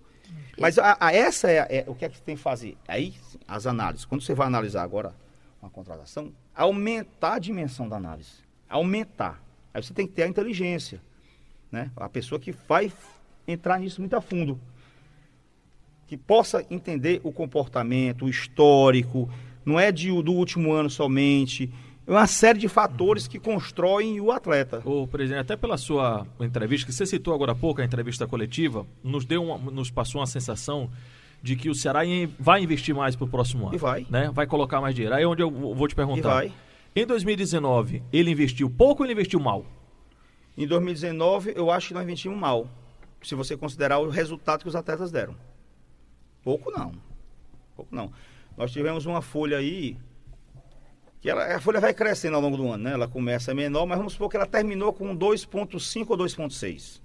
[0.57, 2.77] Mas a, a- essa é, é o que é que tem que fazer.
[2.87, 3.13] Aí,
[3.47, 4.05] as análises.
[4.05, 5.13] Quando você vai analisar agora
[5.61, 8.31] uma contratação, aumentar a dimensão da análise.
[8.69, 9.41] Aumentar.
[9.73, 11.01] Aí você tem que ter a inteligência.
[11.75, 11.91] Né?
[11.97, 12.89] A pessoa que vai
[13.45, 14.57] entrar nisso muito a fundo.
[16.07, 19.29] Que possa entender o comportamento, o histórico,
[19.65, 21.69] não é de, do último ano somente.
[22.07, 24.81] É uma série de fatores que constroem o atleta.
[24.85, 28.85] Ô, presidente, até pela sua entrevista, que você citou agora há pouco, a entrevista coletiva,
[29.03, 30.89] nos, deu uma- nos passou uma sensação
[31.43, 32.01] de que o Ceará
[32.39, 33.75] vai investir mais para o próximo ano.
[33.75, 34.05] E vai.
[34.09, 34.31] Né?
[34.33, 35.13] Vai colocar mais dinheiro.
[35.15, 36.29] Aí é onde eu vou te perguntar.
[36.95, 39.65] Em 2019, ele investiu pouco ou ele investiu mal?
[40.57, 42.69] Em 2019, eu acho que nós investimos mal.
[43.21, 45.35] Se você considerar o resultado que os atletas deram.
[46.43, 46.93] Pouco não.
[47.75, 48.11] Pouco não.
[48.55, 49.97] Nós tivemos uma folha aí.
[51.19, 52.93] Que ela, a folha vai crescendo ao longo do ano, né?
[52.93, 57.01] Ela começa menor, mas vamos supor que ela terminou com 2,5 ou 2,6.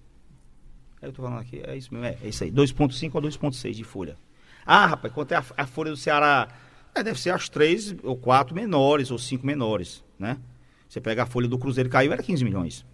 [1.01, 3.73] É, Eu tô falando aqui, é isso mesmo, é, é isso aí, 2,5 ou 2,6
[3.73, 4.17] de folha.
[4.67, 6.49] Ah, rapaz, quanto é a, a folha do Ceará?
[6.95, 10.37] É, deve ser as três ou quatro menores, ou cinco menores, né?
[10.87, 12.85] Você pega a folha do Cruzeiro caiu, era 15 milhões.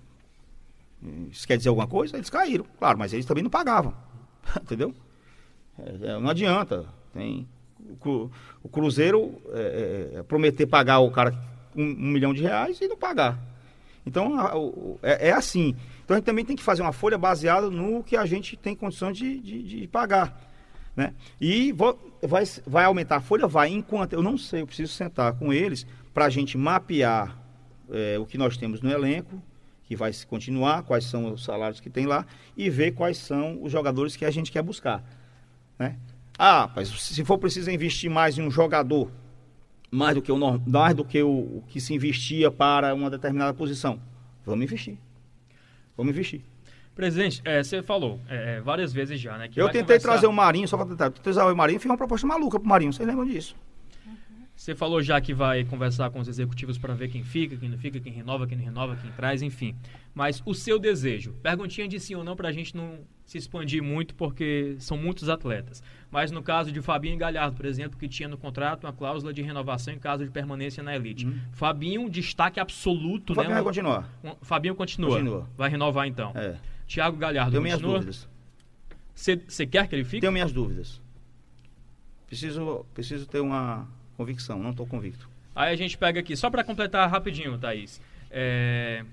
[1.30, 2.16] Isso quer dizer alguma coisa?
[2.16, 3.94] Eles caíram, claro, mas eles também não pagavam.
[4.60, 4.94] Entendeu?
[5.78, 6.86] É, é, não adianta.
[7.12, 7.46] Tem,
[8.04, 8.30] o,
[8.62, 11.32] o Cruzeiro é, é, é, prometer pagar o cara
[11.74, 13.38] um, um milhão de reais e não pagar.
[14.04, 15.74] Então a- o- é, é assim.
[16.04, 18.74] Então a gente também tem que fazer uma folha baseada no que a gente tem
[18.74, 20.40] condições de, de, de pagar.
[20.96, 21.12] Né?
[21.40, 23.46] E vo- vai, vai aumentar a folha?
[23.46, 23.68] Vai.
[23.68, 27.36] Enquanto eu não sei, eu preciso sentar com eles para a gente mapear
[28.20, 29.40] o que nós temos no elenco,
[29.86, 33.62] que vai se continuar, quais são os salários que tem lá, e ver quais são
[33.62, 35.02] os jogadores que a gente quer buscar.
[35.78, 35.96] Né?
[36.38, 39.10] Ah, mas se for preciso investir mais em um jogador,
[39.90, 43.54] mais do que o, mais do que o, o que se investia para uma determinada
[43.54, 44.00] posição,
[44.44, 44.98] vamos investir.
[45.96, 46.42] Vamos investir.
[46.94, 49.48] Presidente, é, você falou é, várias vezes já, né?
[49.54, 52.26] eu tentei conversar- trazer o Marinho, só para tentar trazer o Marinho, fiz uma proposta
[52.26, 53.54] maluca pro Marinho, vocês lembram disso?
[54.56, 57.76] Você falou já que vai conversar com os executivos para ver quem fica, quem não
[57.76, 59.76] fica, quem renova, quem não renova, quem traz, enfim.
[60.14, 63.82] Mas o seu desejo, perguntinha de sim ou não para a gente não se expandir
[63.82, 65.82] muito, porque são muitos atletas.
[66.10, 69.30] Mas no caso de Fabinho e Galhardo, por exemplo, que tinha no contrato uma cláusula
[69.30, 71.26] de renovação em caso de permanência na elite.
[71.26, 71.38] Uhum.
[71.52, 73.56] Fabinho, destaque absoluto, O Fabinho né?
[73.56, 74.08] vai continuar.
[74.40, 75.10] Fabinho continua.
[75.10, 75.50] Continua.
[75.54, 76.32] Vai renovar então.
[76.34, 76.56] É.
[76.88, 77.98] Thiago Galhardo Tenho minhas continua.
[77.98, 78.28] dúvidas.
[79.14, 80.22] Você você quer que ele fique?
[80.22, 81.00] Tenho minhas dúvidas.
[82.26, 83.86] Preciso, preciso ter uma
[84.16, 85.28] convicção, não estou convicto.
[85.54, 88.00] Aí a gente pega aqui, só para completar rapidinho, Thaís.
[88.30, 89.04] É,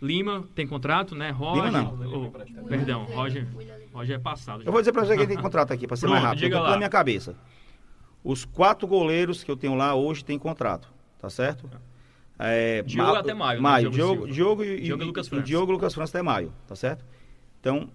[0.00, 1.30] Lima tem contrato, né?
[1.30, 1.64] Roger.
[1.64, 2.24] Lima não.
[2.26, 3.46] oh, perdão, Roger,
[3.92, 4.62] Roger é passado.
[4.62, 4.68] já.
[4.68, 6.42] Eu vou dizer para você quem tem contrato aqui, para ser mais Pronto, rápido.
[6.44, 6.70] Eu diga tô lá.
[6.70, 7.36] na minha cabeça.
[8.24, 10.88] Os quatro goleiros que eu tenho lá hoje têm contrato,
[11.20, 11.68] tá certo?
[12.38, 13.62] É, Diogo Ma- até maio, né?
[13.62, 13.90] Maio.
[13.90, 14.32] Diogo Diogo, Silva.
[14.32, 15.44] Diogo, e, Diogo e Lucas e França.
[15.44, 17.04] Diogo e Lucas França até maio, tá certo?
[17.60, 17.88] Então,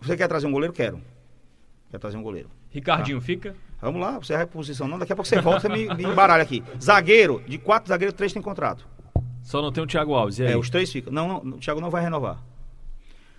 [0.00, 0.72] você quer trazer um goleiro?
[0.72, 1.00] Quero.
[1.90, 2.48] Quer trazer um goleiro.
[2.70, 3.54] Ricardinho fica?
[3.86, 6.42] Vamos lá, você vai posição não, daqui a pouco você volta, você me, me embaralha
[6.42, 6.60] aqui.
[6.82, 8.84] Zagueiro, de quatro zagueiros, três tem contrato.
[9.44, 10.40] Só não tem o Thiago Alves.
[10.40, 10.44] E?
[10.44, 11.12] É, os três ficam.
[11.12, 12.42] Não, não, o Thiago não vai renovar.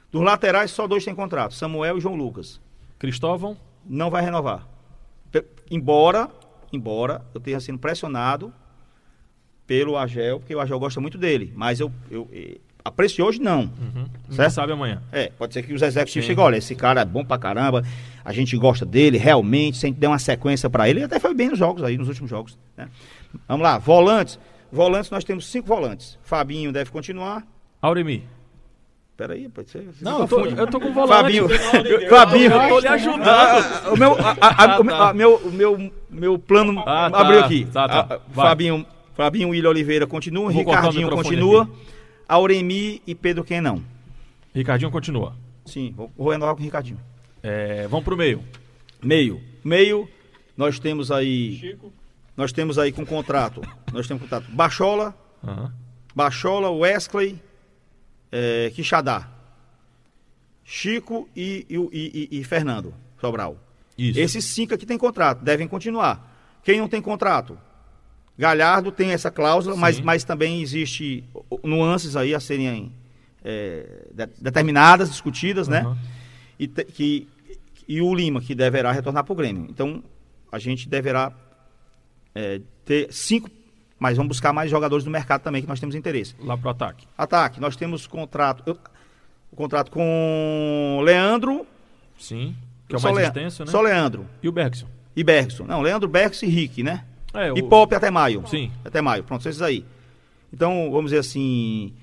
[0.10, 2.62] Dos laterais, só dois têm contrato, Samuel e João Lucas.
[2.98, 4.66] Cristóvão, Não vai renovar.
[5.70, 6.30] Embora,
[6.72, 8.54] embora eu tenha sido pressionado
[9.66, 11.52] pelo Agel, porque o Agel gosta muito dele.
[11.58, 13.62] Mas eu, eu, eh, a- preço de hoje, não.
[13.62, 14.06] Uhum.
[14.32, 14.52] Certo?
[14.52, 15.02] sabe amanhã.
[15.12, 16.30] É, pode ser que os executivos Sim.
[16.32, 17.84] cheguem, olha, esse cara é bom pra caramba,
[18.26, 21.20] a gente gosta dele, realmente, se a gente der uma sequência pra ele, ele até
[21.20, 22.58] foi bem nos jogos aí, nos últimos jogos.
[22.76, 22.88] né?
[23.48, 24.40] Vamos lá, volantes.
[24.72, 26.18] Volantes, nós temos cinco volantes.
[26.24, 27.46] Fabinho deve continuar.
[27.82, 28.24] Auremi.
[29.16, 29.82] Peraí, pode ser.
[29.84, 31.14] você Não, eu tô, eu tô com volante.
[31.40, 31.48] Fabinho.
[32.10, 32.52] Fabinho.
[32.52, 33.28] Eu tô lhe ajudando.
[33.28, 37.10] Ah, o meu, a- a- a- o meu- a- meu, o meu, meu plano Ah,
[37.10, 37.20] tá.
[37.22, 37.66] abriu aqui.
[37.74, 38.08] Tá, tá.
[38.12, 38.20] Ah.
[38.34, 41.72] Fabinho, Fabinho William Oliveira continua, Vou o Ricardinho continua, aqui.
[42.28, 43.84] Auremi e Pedro quem não.
[44.54, 45.36] Ricardinho continua.
[45.66, 47.00] Sim, vou, vou renovar com o Ricardinho.
[47.44, 48.44] É, vamos pro meio.
[49.04, 49.42] Meio.
[49.64, 50.10] Meio,
[50.56, 51.78] nós temos aí.
[52.36, 53.62] Nós temos aí com contrato.
[53.94, 54.46] Nós temos contrato.
[54.52, 55.74] Bachola, Aham.
[56.16, 57.40] Bachola, Wesley,
[58.32, 59.30] é, Quixadá.
[60.64, 63.58] Chico e, e, o- e- e- e Fernando Sobral.
[63.98, 64.20] Isso.
[64.20, 66.36] Esses cinco aqui têm contrato, devem continuar.
[66.64, 67.58] Quem não tem contrato?
[68.38, 70.04] Galhardo tem essa cláusula, mas, Sim.
[70.04, 72.92] mas também existe o- o- nuances aí a serem
[73.44, 75.80] é, de- determinadas, discutidas, né?
[75.80, 75.98] Aham.
[76.60, 77.28] E, te- que,
[77.88, 79.66] e o Lima, que deverá retornar para o Grêmio.
[79.70, 80.04] Então,
[80.52, 81.32] a gente deverá
[82.36, 83.50] é, ter cinco,
[83.98, 86.36] mas vamos buscar mais jogadores no mercado também, que nós temos interesse.
[86.40, 87.08] Lá pro ataque.
[87.18, 88.78] Ataque, nós temos contrato, eu-
[89.52, 91.66] o contrato com Leandro,
[92.20, 92.56] Sim.
[92.88, 93.72] Que é o mais Le- extenso, né?
[93.72, 94.88] Só Leandro E o Bergson.
[95.16, 95.64] e Bergson.
[95.66, 97.04] Não, Leandro, Bergson e Rick, né?
[97.38, 97.68] É, E o...
[97.70, 98.44] Pop até maio.
[98.48, 98.72] Sim.
[98.84, 99.86] Até maio, pronto, são esses aí.
[100.52, 101.94] Então, vamos dizer assim...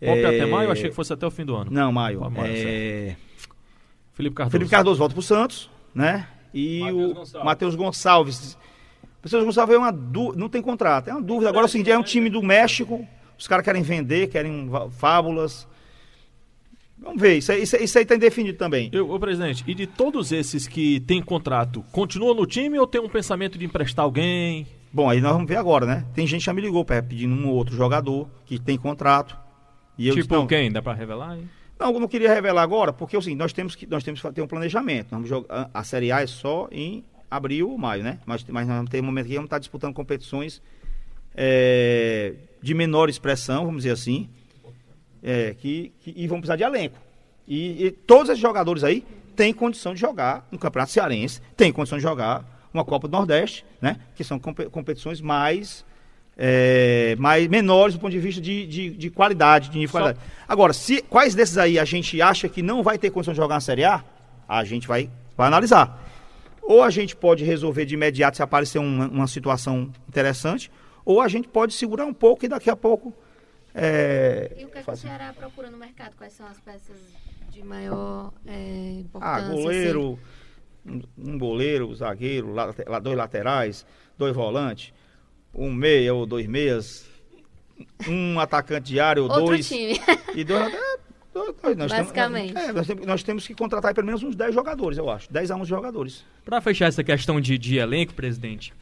[0.00, 1.70] Pop é, até maio, eu achei que fosse até o fim do ano.
[1.70, 2.20] Não, maio.
[2.20, 3.16] Pô, maio, é...
[4.12, 4.52] Felipe Cardoso.
[4.52, 6.28] Felipe Cardoso volta pro Santos, né?
[6.52, 7.44] E Matheus o Gonçalves.
[7.44, 8.58] Matheus Gonçalves.
[9.24, 11.48] Matheus Gonçalves é uma dúvida, não tem contrato, é uma dúvida.
[11.48, 13.06] Agora é o seguinte, é um time do México,
[13.38, 15.66] os caras querem vender, querem fábulas.
[16.98, 18.88] Vamos ver, isso aí, isso, aí- isso aí tá indefinido também.
[18.92, 23.00] Eu, ô, presidente, e de todos esses que têm contrato, continuam no time ou tem
[23.00, 24.66] um pensamento de emprestar alguém?
[24.92, 26.06] Bom, aí nós vamos ver agora, né?
[26.14, 29.36] Tem gente que já me ligou pra- pedindo um ou outro jogador que tem contrato.
[29.98, 30.70] E eu tipo disse, não, quem?
[30.70, 31.36] Dá pra revelar?
[31.36, 31.48] hein?
[31.78, 34.40] Não, eu não queria revelar agora, porque assim, nós temos que nós temos que ter
[34.42, 35.06] um planejamento.
[35.10, 38.20] Nós vamos jogar, a Série A é só em abril ou maio, né?
[38.24, 40.62] Mas, mas nós vamos ter um momento que vamos estar disputando competições
[41.36, 44.28] é, de menor expressão, vamos dizer assim,
[45.24, 46.98] é, que, que- e vão precisar de elenco.
[47.48, 51.98] E, e todos esses jogadores aí têm condição de jogar no Campeonato Cearense, têm condição
[51.98, 53.96] de jogar uma Copa do Nordeste, né?
[54.14, 55.84] Que são compe- competições mais
[56.36, 60.26] é, mais menores do ponto de vista de, de, de qualidade, de nível Só- qualidade.
[60.48, 63.54] Agora, se quais desses aí a gente acha que não vai ter condição de jogar
[63.54, 64.02] na Série A,
[64.48, 66.02] a gente vai, vai analisar.
[66.62, 70.70] Ou a gente pode resolver de imediato se aparecer uma, uma situação interessante,
[71.04, 73.14] ou a gente pode segurar um pouco e daqui a pouco.
[73.74, 76.14] É, E o que, é que o Ceará procura no mercado?
[76.16, 76.96] Quais são as peças
[77.50, 79.48] de maior é, Ah, importância?
[79.54, 80.18] goleiro,
[80.86, 82.54] um, um goleiro, zagueiro,
[83.02, 84.92] dois laterais, dois volantes,
[85.52, 87.06] um meia ou dois meias,
[88.08, 89.44] um atacante diário ou assim?
[89.44, 89.68] Dois.
[89.68, 90.00] time.
[90.34, 90.98] E dois, é,
[91.32, 92.54] dois, nós Basicamente.
[92.54, 95.32] Temos, é, nós, temos, nós temos que contratar pelo menos uns 10 jogadores, eu acho.
[95.32, 96.24] 10 a 11 jogadores.
[96.44, 98.72] Para fechar essa questão de, de elenco, presidente,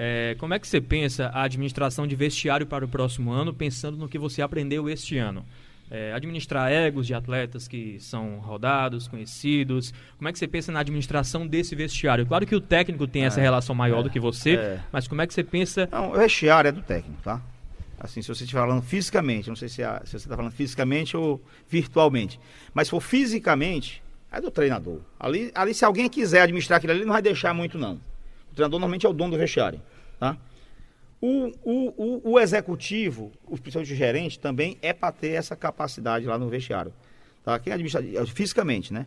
[0.00, 3.96] é, como é que você pensa a administração de vestiário para o próximo ano, pensando
[3.96, 5.44] no que você aprendeu este ano?
[5.90, 9.92] É, administrar egos de atletas que são rodados, conhecidos.
[10.16, 12.24] Como é que você pensa na administração desse vestiário?
[12.26, 14.80] Claro que o técnico tem essa relação maior do que você, é.
[14.92, 17.40] mas como é que você pensa Não, o vestiário é do técnico, tá?
[17.98, 21.16] Assim, se você estiver falando fisicamente, não sei se, a- se você está falando fisicamente
[21.16, 22.38] ou virtualmente,
[22.72, 25.00] mas se for fisicamente, é do treinador.
[25.18, 27.98] Ali, ali, se alguém quiser administrar aquilo ali, ele não vai deixar muito, não.
[28.58, 29.80] O treinador normalmente é o dono do vestiário,
[30.18, 30.36] tá?
[31.20, 31.94] O, o,
[32.24, 36.48] o, o executivo, o principalmente o gerente, também é para ter essa capacidade lá no
[36.48, 36.92] vestiário.
[37.44, 37.56] Tá?
[37.60, 39.06] Quem administra é, fisicamente, né?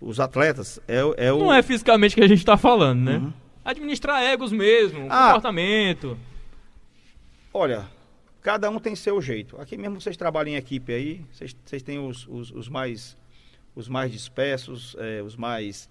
[0.00, 1.38] Os atletas é, o- é o.
[1.38, 3.16] Não é fisicamente que a gente está falando, né?
[3.18, 3.32] Uhum.
[3.64, 5.26] Administrar egos mesmo, Ah.
[5.28, 6.18] comportamento.
[7.54, 7.86] Olha,
[8.42, 9.60] cada um tem seu jeito.
[9.60, 13.16] Aqui mesmo vocês trabalham em equipe aí, vocês, vocês têm os, os, os mais
[13.76, 15.88] os mais dispersos, eh, os mais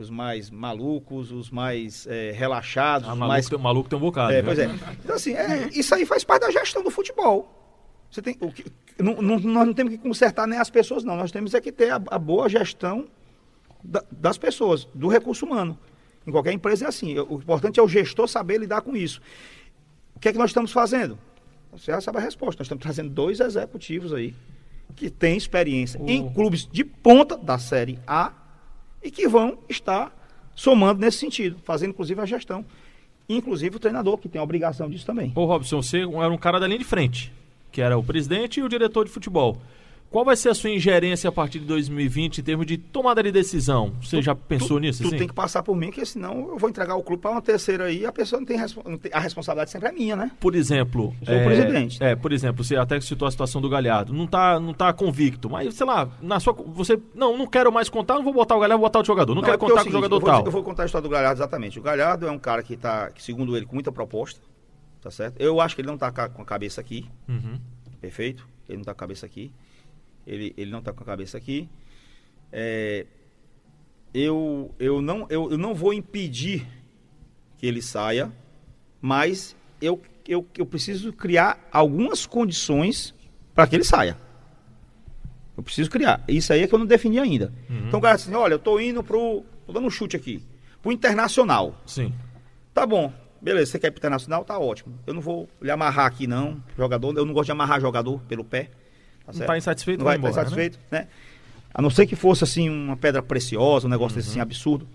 [0.00, 4.02] os mais malucos, os mais eh, relaxados, Ah, os maluco, mais tem, maluco tem um
[4.02, 4.32] bocado.
[4.32, 4.42] é, né?
[4.42, 4.64] pois é.
[5.04, 7.56] Então, assim, é, isso aí faz parte da gestão do futebol.
[8.10, 8.64] Você tem, o que,
[8.98, 11.16] não, não- nós não temos que consertar nem as pessoas, não.
[11.16, 13.06] Nós temos é que ter a, a boa gestão
[13.84, 15.78] da- das pessoas, do recurso humano.
[16.26, 17.18] Em qualquer empresa é assim.
[17.18, 19.20] O importante é o gestor saber lidar com isso.
[20.14, 21.18] O que é que nós estamos fazendo?
[21.72, 22.60] Você já sabe a resposta.
[22.60, 24.34] Nós estamos trazendo dois executivos aí
[24.96, 28.32] que têm experiência em O- clubes de ponta da Série A
[29.02, 30.14] e que vão estar
[30.54, 32.64] somando nesse sentido, fazendo inclusive a gestão.
[33.28, 35.32] Inclusive o treinador, que tem a obrigação disso também.
[35.34, 37.32] Ô Robson, você era um cara da linha de frente,
[37.70, 39.56] que era o presidente e o diretor de futebol.
[40.10, 43.30] Qual vai ser a sua ingerência a partir de 2020 em termos de tomada de
[43.30, 43.92] decisão?
[44.02, 45.02] Você Tu- já pensou tu, nisso?
[45.04, 45.16] Tu assim?
[45.18, 47.84] tem que passar por mim, porque senão eu vou entregar o clube para uma terceira
[47.84, 50.32] aí e a pessoa não tem, não tem- A responsabilidade sempre é minha, né?
[50.40, 52.02] Por exemplo, Sou o presidente.
[52.02, 54.12] É, por exemplo, você até citou a situação do Galhardo.
[54.12, 57.88] Não tá, não tá convicto, mas sei lá, na sua você não, não quero mais
[57.88, 59.32] contar, não vou botar o Galhardo, vou botar outro jogador.
[59.34, 60.44] Não, Não, quero é é contar o com o seguinte, jogador eu vou, tal.
[60.44, 61.78] eu vou contar a história do Galhardo exatamente.
[61.78, 64.40] O Galhardo é um cara que tá, que, segundo ele, com muita proposta,
[65.00, 65.40] tá certo?
[65.40, 67.60] Eu acho que ele não tá com a cabeça aqui, Uhum.
[68.00, 68.44] perfeito?
[68.68, 69.52] Ele não tá com a cabeça aqui.
[70.26, 71.68] Ele, ele não tá com a cabeça aqui.
[72.52, 73.06] É,
[74.12, 76.66] eu, eu, não, eu, eu não vou impedir
[77.56, 78.32] que ele saia,
[79.00, 83.14] mas eu, eu, eu preciso criar algumas condições
[83.54, 84.16] para que ele saia.
[85.56, 86.24] Eu preciso criar.
[86.26, 87.52] Isso aí é que eu não defini ainda.
[87.68, 87.88] Uhum.
[87.88, 89.44] Então o cara assim, olha, eu tô indo pro.
[89.66, 90.42] tô dando um chute aqui.
[90.80, 91.78] Pro internacional.
[91.84, 92.14] Sim.
[92.72, 93.12] Tá bom.
[93.42, 94.44] Beleza, você quer ir pro internacional?
[94.44, 94.98] Tá ótimo.
[95.06, 96.62] Eu não vou lhe amarrar aqui, não.
[96.76, 98.70] Jogador, eu não gosto de amarrar jogador pelo pé.
[99.30, 99.48] Tá Não certo?
[99.48, 101.06] tá insatisfeito, não vai vai estar embora, satisfeito, né?
[101.72, 104.88] A não ser que fosse assim uma pedra preciosa, um negócio desse assim absurdo.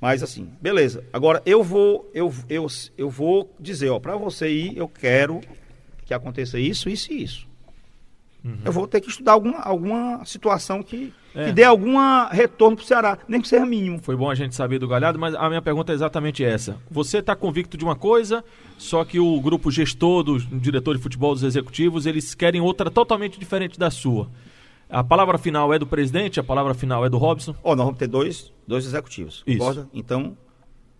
[0.00, 1.04] Mas assim, beleza.
[1.12, 2.66] Agora eu vou eu, eu,
[2.96, 5.40] eu vou dizer, ó, para você ir, eu quero
[6.04, 7.46] que aconteça isso, isso e isso.
[8.64, 11.46] Eu vou ter que estudar alguma, alguma situação que, É.
[11.46, 11.96] que dê algum
[12.28, 14.00] retorno pro Ceará, nem que seja mínimo.
[14.02, 16.76] Foi bom a gente saber do Galhardo, mas a minha pergunta é exatamente essa.
[16.90, 18.44] Você está convicto de uma coisa,
[18.76, 23.38] só que o grupo gestor, do diretor de futebol, dos executivos, eles querem outra totalmente
[23.38, 24.28] diferente da sua.
[24.90, 27.54] A palavra final é do presidente, a palavra final é do Robson.
[27.62, 29.42] Ó, nós vamos ter dois, dois executivos.
[29.46, 29.58] Isso.
[29.58, 29.88] concorda?
[29.94, 30.36] Então,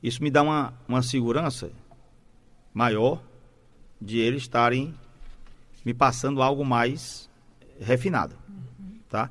[0.02, 1.70] isso me dá uma, uma segurança
[2.72, 3.20] maior
[4.00, 4.94] de eles estarem
[5.84, 7.28] me passando algo mais
[7.82, 8.36] refinado.
[9.08, 9.30] Tá?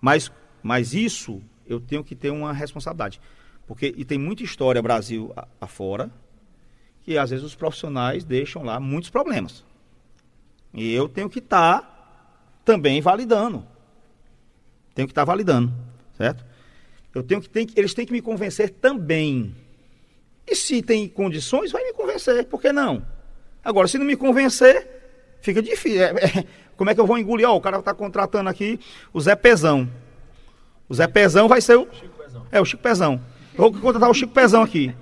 [0.00, 0.30] Mas,
[0.62, 3.20] mas isso eu tenho que ter uma responsabilidade.
[3.66, 6.10] Porque e tem muita história Brasil afora
[7.02, 9.64] que às vezes os profissionais deixam lá muitos problemas.
[10.72, 13.64] E eu tenho que estar também validando.
[14.94, 15.72] Tenho que estar validando,
[16.16, 16.44] certo?
[17.14, 19.54] Eu tenho que, tem que- eles têm que me convencer também.
[20.46, 23.06] E se tem condições, vai me convencer, por que não?
[23.64, 24.93] Agora, se não me convencer,
[25.44, 26.02] fica difícil.
[26.02, 26.44] É, é,
[26.76, 27.48] como é que eu vou engolir?
[27.48, 28.80] Ó, o cara está contratando aqui
[29.12, 29.88] o Zé Pezão.
[30.88, 31.86] O Zé Pezão vai ser o.
[32.50, 33.20] É, o Chico Pezão.
[33.52, 34.94] Eu vou contratar o Chico Pezão aqui.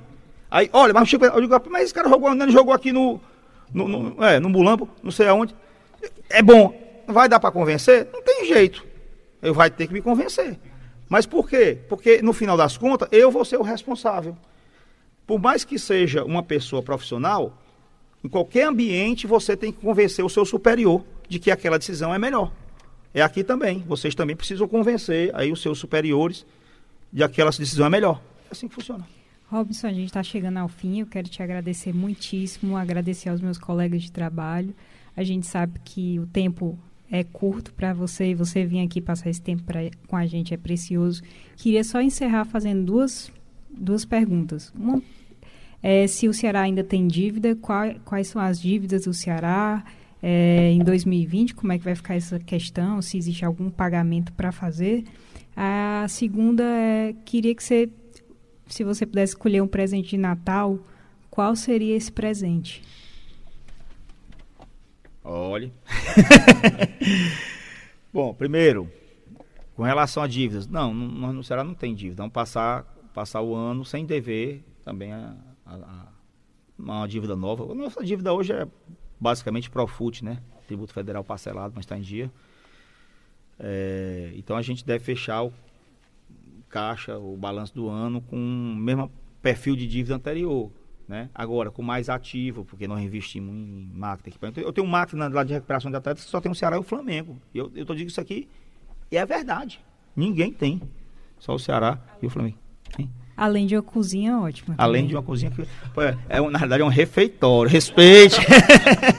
[0.51, 2.93] Aí, olha, mas o Chico Pezão, eu digo, mas esse cara jogou, ele jogou aqui
[2.93, 3.21] no.
[3.73, 5.55] no, no é, no Mulambo, não sei aonde.
[6.29, 6.81] É bom.
[7.07, 8.09] Vai dar para convencer?
[8.13, 8.85] Não tem jeito.
[9.41, 10.59] Eu vai ter que me convencer.
[11.09, 11.79] Mas por quê?
[11.89, 14.37] Porque no final das contas, eu vou ser o responsável.
[15.27, 17.62] Por mais que seja uma pessoa profissional,
[18.25, 22.19] em qualquer ambiente você tem que convencer o seu superior de que aquela decisão é
[22.19, 22.53] melhor.
[23.15, 23.81] É aqui também.
[23.87, 26.47] Vocês também precisam convencer aí os seus superiores
[27.13, 28.23] de que aquela decisão é melhor.
[28.49, 29.07] É assim que funciona.
[29.49, 31.01] Robson, a gente está chegando ao fim.
[31.01, 34.75] Eu quero te agradecer muitíssimo, agradecer aos meus colegas de trabalho.
[35.15, 36.79] A gente sabe que o tempo
[37.11, 40.55] é curto para você e você vir aqui passar esse tempo pra, com a gente
[40.55, 41.23] é precioso.
[41.57, 43.31] Queria só encerrar fazendo duas,
[43.71, 44.73] duas perguntas.
[44.75, 45.03] Uma
[45.83, 49.85] é se o Ceará ainda tem dívida, qual, quais são as dívidas do Ceará
[50.23, 54.53] é, em 2020, como é que vai ficar essa questão, se existe algum pagamento para
[54.53, 55.05] fazer.
[55.57, 57.91] A segunda é, queria que você
[58.73, 60.79] se você pudesse escolher um presente de Natal,
[61.31, 62.83] qual seria esse presente?
[65.23, 65.73] Olhe.
[68.13, 68.91] Bom, primeiro,
[69.77, 72.23] com relação a dívidas, não, nós no Ceará não tem dívida.
[72.23, 75.35] Vamos passar, passar o ano sem dever também a,
[75.75, 76.09] a- a-
[76.79, 77.71] uma dívida nova.
[77.71, 78.67] A nossa dívida hoje é
[79.21, 80.39] basicamente Profut, né?
[80.67, 82.31] Tributo Federal parcelado, mas está em dia.
[83.59, 85.53] É, então a gente deve fechar o
[86.69, 89.11] caixa, o balanço do ano com o mesmo
[89.41, 90.71] perfil de dívida anterior.
[91.07, 91.29] Né?
[91.35, 94.35] Agora, com mais ativo, porque nós investimos em máquina.
[94.57, 96.83] Eu tenho máquina lá de recuperação de atletas que só tem o Ceará e o
[96.83, 97.37] Flamengo.
[97.55, 98.49] Eu, tô dizendo isso aqui
[99.11, 99.81] e é verdade.
[100.17, 100.81] Ninguém tem.
[101.39, 102.57] Só o Ceará e o Flamengo.
[103.37, 104.75] Além de uma cozinha ótima.
[104.79, 105.09] Além também.
[105.09, 107.71] de uma cozinha que é, é na realidade é um refeitório.
[107.71, 108.37] Respeite.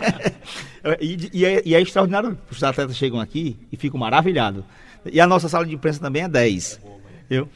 [1.02, 2.38] e, e é, e é extraordinário.
[2.50, 4.64] Os atletas chegam aqui e ficam maravilhados.
[5.12, 6.80] E a nossa sala de imprensa também é 10.
[7.30, 7.50] Eu,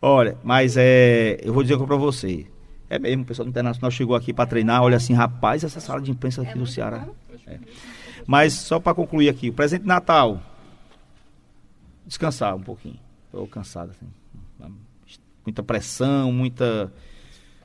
[0.00, 2.46] olha, mas é, eu vou dizer pra você.
[2.90, 6.00] É mesmo, o pessoal do Internacional chegou aqui para treinar, olha assim, rapaz, essa sala
[6.00, 7.06] de imprensa aqui do Ceará.
[7.46, 7.58] É.
[8.26, 10.40] Mas só para concluir aqui, o presente de Natal.
[12.06, 12.98] Descansar um pouquinho.
[13.26, 14.06] Estou cansado assim.
[15.48, 16.92] Muita pressão, muita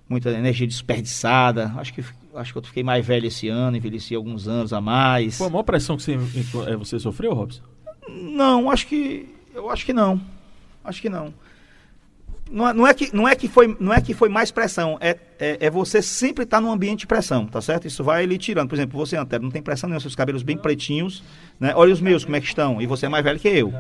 [0.08, 1.74] muita energia desperdiçada.
[1.76, 2.02] Acho que
[2.34, 5.38] acho que eu fiquei mais velho esse ano, envelheci alguns anos a mais.
[5.38, 7.62] Foi a maior pressão que você, eh, você sofreu, Robson?
[8.10, 10.20] Não, acho que eu acho que não.
[10.82, 11.34] Acho que não.
[12.50, 14.98] não, é- não é que, não, é que foi, não é que foi mais pressão,
[15.02, 17.86] é, é, é você sempre estar num ambiente de pressão, tá certo?
[17.86, 18.70] Isso vai lhe tirando.
[18.70, 21.22] Por exemplo, você, Antero, não tem pressão nenhuma, seus cabelos bem pretinhos,
[21.60, 21.74] né?
[21.76, 22.82] Olha os meus, como é que estão.
[22.82, 23.74] E você é mais velho que eu,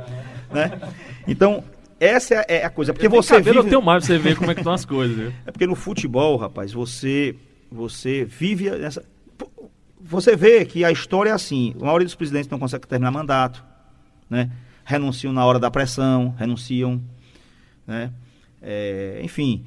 [0.51, 0.77] né?
[1.25, 1.63] Então,
[1.99, 2.93] essa é é a coisa.
[2.93, 3.75] Porque você cabelo eu vive...
[3.75, 5.33] tenho mais pra você ver como é que estão as coisas, viu?
[5.45, 7.35] É porque no futebol, rapaz, você
[7.71, 9.03] você vive nessa
[9.99, 13.63] você vê que a história é assim, a maioria dos presidentes não consegue terminar mandato,
[14.29, 14.51] né?
[14.83, 17.01] Renunciam na hora da pressão, renunciam,
[17.87, 18.11] né?
[18.61, 19.65] É, enfim,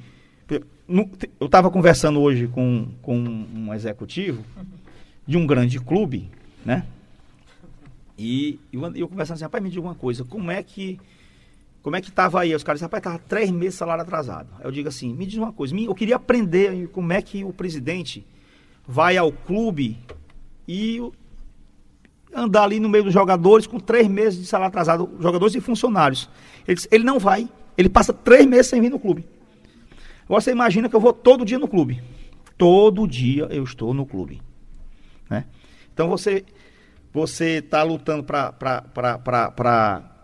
[1.39, 4.43] eu estava conversando hoje com, com um executivo
[5.25, 6.29] de um grande clube,
[6.65, 6.85] né?
[8.17, 10.99] E eu, eu conversando assim, rapaz, me diga uma coisa, como é que
[11.87, 12.53] como é que estava aí?
[12.53, 14.49] Os caras disseram, rapaz, estava três meses de salário atrasado.
[14.59, 17.53] Aí eu digo assim, me diz uma coisa, eu queria aprender como é que o
[17.53, 18.27] presidente
[18.85, 19.97] vai ao clube
[20.67, 21.01] e
[22.35, 26.29] andar ali no meio dos jogadores com três meses de salário atrasado, jogadores e funcionários.
[26.67, 29.25] Ele, disse, ele não vai, ele passa três meses sem vir no clube.
[30.27, 32.03] Você imagina que eu vou todo dia no clube.
[32.57, 34.41] Todo dia eu estou no clube.
[35.29, 35.45] Né?
[35.93, 36.43] Então você
[37.13, 38.51] você está lutando para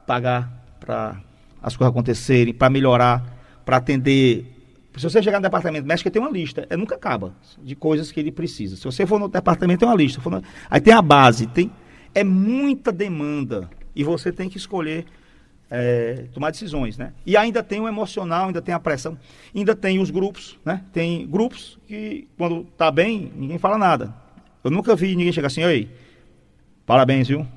[0.05, 0.51] pagar,
[0.81, 1.23] para
[1.63, 3.23] as coisas acontecerem, para melhorar,
[3.65, 4.45] para atender.
[4.95, 7.33] Se você chegar no departamento médico, tem uma lista, é, nunca acaba
[7.63, 8.75] de coisas que ele precisa.
[8.75, 10.21] Se você for no departamento, tem uma lista.
[10.29, 11.71] no- Aí tem a base, tem
[12.13, 15.05] é muita demanda e você tem que escolher
[15.75, 17.13] é, tomar decisões, né?
[17.25, 19.17] E ainda tem o emocional, ainda tem a pressão,
[19.55, 20.83] ainda tem os grupos, né?
[20.93, 24.13] Tem grupos que quando tá bem ninguém fala nada.
[24.63, 25.89] Eu nunca vi ninguém chegar assim, oi,
[26.85, 27.47] parabéns, viu?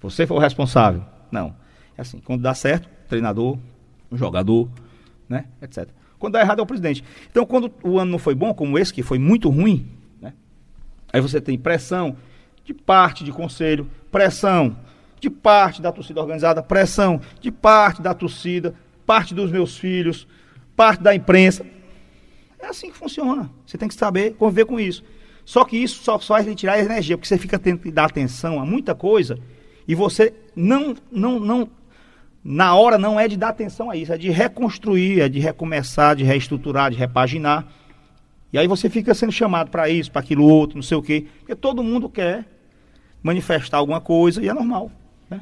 [0.00, 1.04] Você foi o responsável.
[1.30, 1.54] Não.
[1.96, 3.58] É assim, quando dá certo, treinador,
[4.12, 4.68] jogador,
[5.28, 5.46] né?
[5.60, 5.88] Etc.
[6.18, 7.04] Quando dá errado é o presidente.
[7.30, 9.86] Então, quando o ano não foi bom, como esse, que foi muito ruim,
[10.20, 10.32] né?
[11.12, 12.16] Aí você tem pressão
[12.64, 14.76] de parte de conselho, pressão
[15.20, 18.74] de parte da torcida organizada, pressão de parte da torcida,
[19.06, 20.26] parte dos meus filhos,
[20.76, 21.64] parte da imprensa.
[22.58, 23.50] É assim que funciona.
[23.66, 25.04] Você tem que saber conviver com isso.
[25.44, 28.60] Só que isso só, só faz lhe tirar energia, porque você fica que dar atenção
[28.60, 29.38] a muita coisa
[29.86, 31.68] e você não, não, não,
[32.44, 36.16] na hora não é de dar atenção a isso, é de reconstruir, é de recomeçar,
[36.16, 37.66] de reestruturar, de repaginar.
[38.52, 41.26] E aí você fica sendo chamado para isso, para aquilo outro, não sei o quê,
[41.38, 42.44] porque todo mundo quer
[43.22, 44.90] manifestar alguma coisa e é normal.
[45.30, 45.40] Né?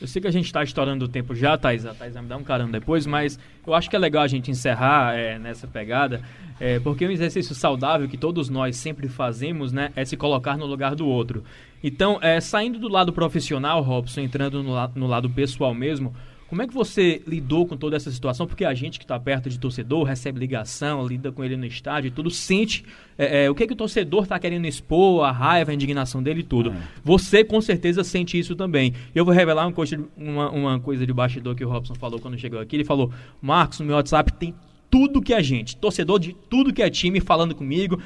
[0.00, 1.86] Eu sei que a gente está estourando o tempo já, Thais.
[1.86, 4.28] A Thais vai me dar um caramba depois, mas eu acho que é legal a
[4.28, 6.20] gente encerrar é, nessa pegada,
[6.58, 10.66] é, porque um exercício saudável que todos nós sempre fazemos, né, é se colocar no
[10.66, 11.44] lugar do outro.
[11.82, 16.12] Então, é, saindo do lado profissional, Robson, entrando no, la- no lado pessoal mesmo,
[16.52, 18.46] como é que você lidou com toda essa situação?
[18.46, 22.08] Porque a gente que está perto de torcedor, recebe ligação, lida com ele no estádio
[22.08, 22.84] e tudo, sente
[23.16, 26.40] é, é, o que, que o torcedor está querendo expor, a raiva, a indignação dele
[26.40, 26.74] e tudo.
[27.02, 28.92] Você com certeza sente isso também.
[29.14, 32.20] Eu vou revelar uma coisa, de- uma, uma coisa de bastidor que o Robson falou
[32.20, 32.76] quando chegou aqui.
[32.76, 34.54] Ele falou: Marcos, no meu WhatsApp tem
[34.90, 37.98] tudo que é gente, torcedor de tudo que é time falando comigo.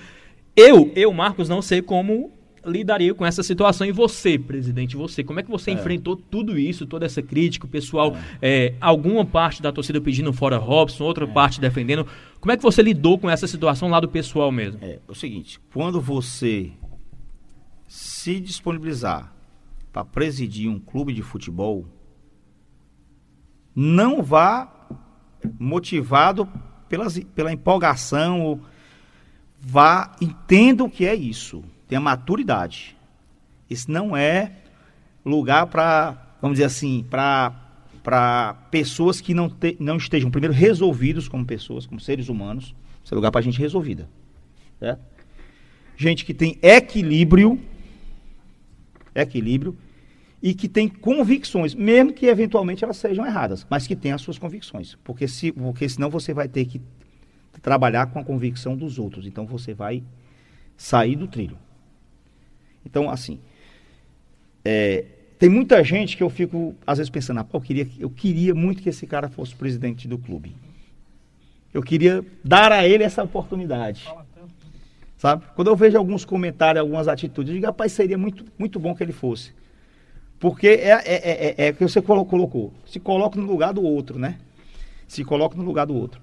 [0.55, 2.31] Eu, eu, Marcos, não sei como
[2.67, 3.87] lidaria com essa situação.
[3.87, 7.69] E você, presidente, você, como é que você enfrentou tudo isso, toda essa crítica, o
[7.69, 12.07] pessoal, é, alguma parte da torcida pedindo fora Robson, outra parte defendendo.
[12.41, 14.79] Como é que você lidou com essa situação lá do pessoal mesmo?
[14.83, 16.73] É, é o seguinte, quando você
[17.87, 19.33] se disponibilizar
[19.93, 21.87] para presidir um clube de futebol,
[23.75, 24.89] não vá
[25.59, 26.49] motivado
[26.89, 28.61] pelas, pela empolgação, ou
[29.61, 32.97] vá, entenda o que é isso, tenha maturidade.
[33.69, 34.53] Isso não é
[35.25, 41.45] lugar para, vamos dizer assim, para pessoas que não, te, não estejam, primeiro, resolvidos como
[41.45, 42.75] pessoas, como seres humanos.
[43.05, 44.09] Isso é lugar para gente resolvida.
[44.79, 45.01] Certo?
[45.97, 47.59] Gente que tem equilíbrio,
[49.15, 49.77] equilíbrio,
[50.43, 54.39] e que tem convicções, mesmo que eventualmente elas sejam erradas, mas que tem as suas
[54.39, 54.97] convicções.
[55.03, 56.81] Porque, se, porque senão você vai ter que
[57.63, 59.27] trabalhar com a convicção dos outros.
[59.27, 60.05] Então você vai
[60.77, 61.59] sair do trilho.
[62.87, 63.41] Então, assim,
[64.65, 65.05] é,
[65.39, 68.81] tem muita gente que eu fico, às vezes, pensando, ah, eu, queria, eu queria muito
[68.83, 70.55] que esse cara fosse presidente do clube.
[71.75, 74.09] Eu queria dar a ele essa oportunidade.
[75.19, 75.45] Sabe?
[75.55, 79.03] Quando eu vejo alguns comentários, algumas atitudes, eu digo, rapaz, seria muito, muito bom que
[79.03, 79.53] ele fosse.
[80.39, 82.73] Porque é, é, é, é, é que você colocou.
[82.87, 84.39] Se coloca no lugar do outro, né?
[85.09, 86.21] Se coloca no lugar do outro.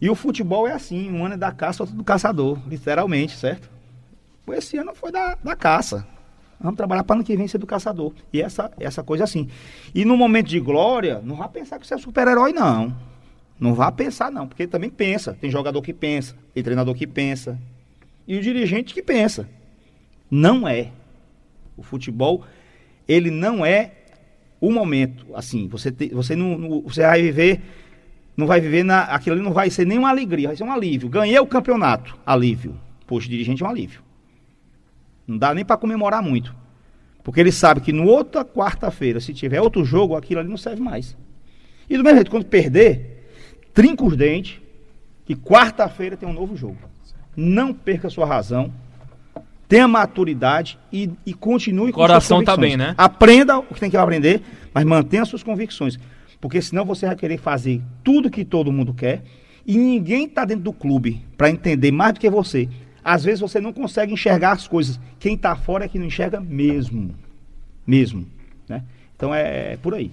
[0.00, 3.77] E o futebol é assim, um ano é da caça, outro do caçador, literalmente, certo?
[4.52, 6.06] Esse ano foi da, da caça.
[6.60, 8.12] Vamos trabalhar para ano que vem ser do caçador.
[8.32, 9.48] E essa, essa coisa assim.
[9.94, 12.94] E no momento de glória, não vá pensar que você é super-herói, não.
[13.60, 15.36] Não vá pensar, não, porque também pensa.
[15.40, 17.58] Tem jogador que pensa, tem treinador que pensa.
[18.26, 19.48] E o dirigente que pensa.
[20.30, 20.90] Não é.
[21.76, 22.44] O futebol,
[23.06, 23.92] ele não é
[24.60, 25.26] o momento.
[25.34, 27.62] Assim, você, te, você, não, não, você vai viver
[28.38, 29.02] não vai viver na.
[29.02, 31.08] Aquilo ali não vai ser nenhuma alegria, vai ser um alívio.
[31.08, 32.78] Ganhei o campeonato, alívio.
[33.04, 34.00] Poxa, dirigente é um alívio.
[35.28, 36.56] Não dá nem para comemorar muito.
[37.22, 40.80] Porque ele sabe que no outra quarta-feira, se tiver outro jogo, aquilo ali não serve
[40.80, 41.14] mais.
[41.88, 43.28] E do mesmo jeito, quando perder,
[43.74, 44.58] trinca os dentes,
[45.26, 46.78] que quarta-feira tem um novo jogo.
[47.36, 48.72] Não perca sua razão,
[49.68, 52.78] tenha maturidade e, e continue com Coração suas tá convicções.
[52.78, 52.94] bem, né?
[52.96, 54.40] Aprenda o que tem que aprender,
[54.72, 55.98] mas mantenha suas convicções.
[56.40, 59.22] Porque senão você vai querer fazer tudo que todo mundo quer
[59.66, 62.68] e ninguém está dentro do clube para entender mais do que você.
[63.08, 65.00] Às vezes você não consegue enxergar as coisas.
[65.18, 67.14] Quem está fora é que não enxerga mesmo.
[67.86, 68.26] Mesmo.
[68.68, 68.84] Né?
[69.16, 70.10] Então é, é por aí.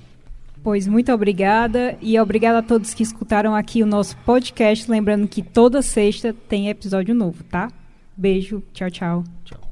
[0.64, 4.90] Pois muito obrigada e obrigada a todos que escutaram aqui o nosso podcast.
[4.90, 7.70] Lembrando que toda sexta tem episódio novo, tá?
[8.16, 9.24] Beijo, tchau, tchau.
[9.44, 9.65] Tchau.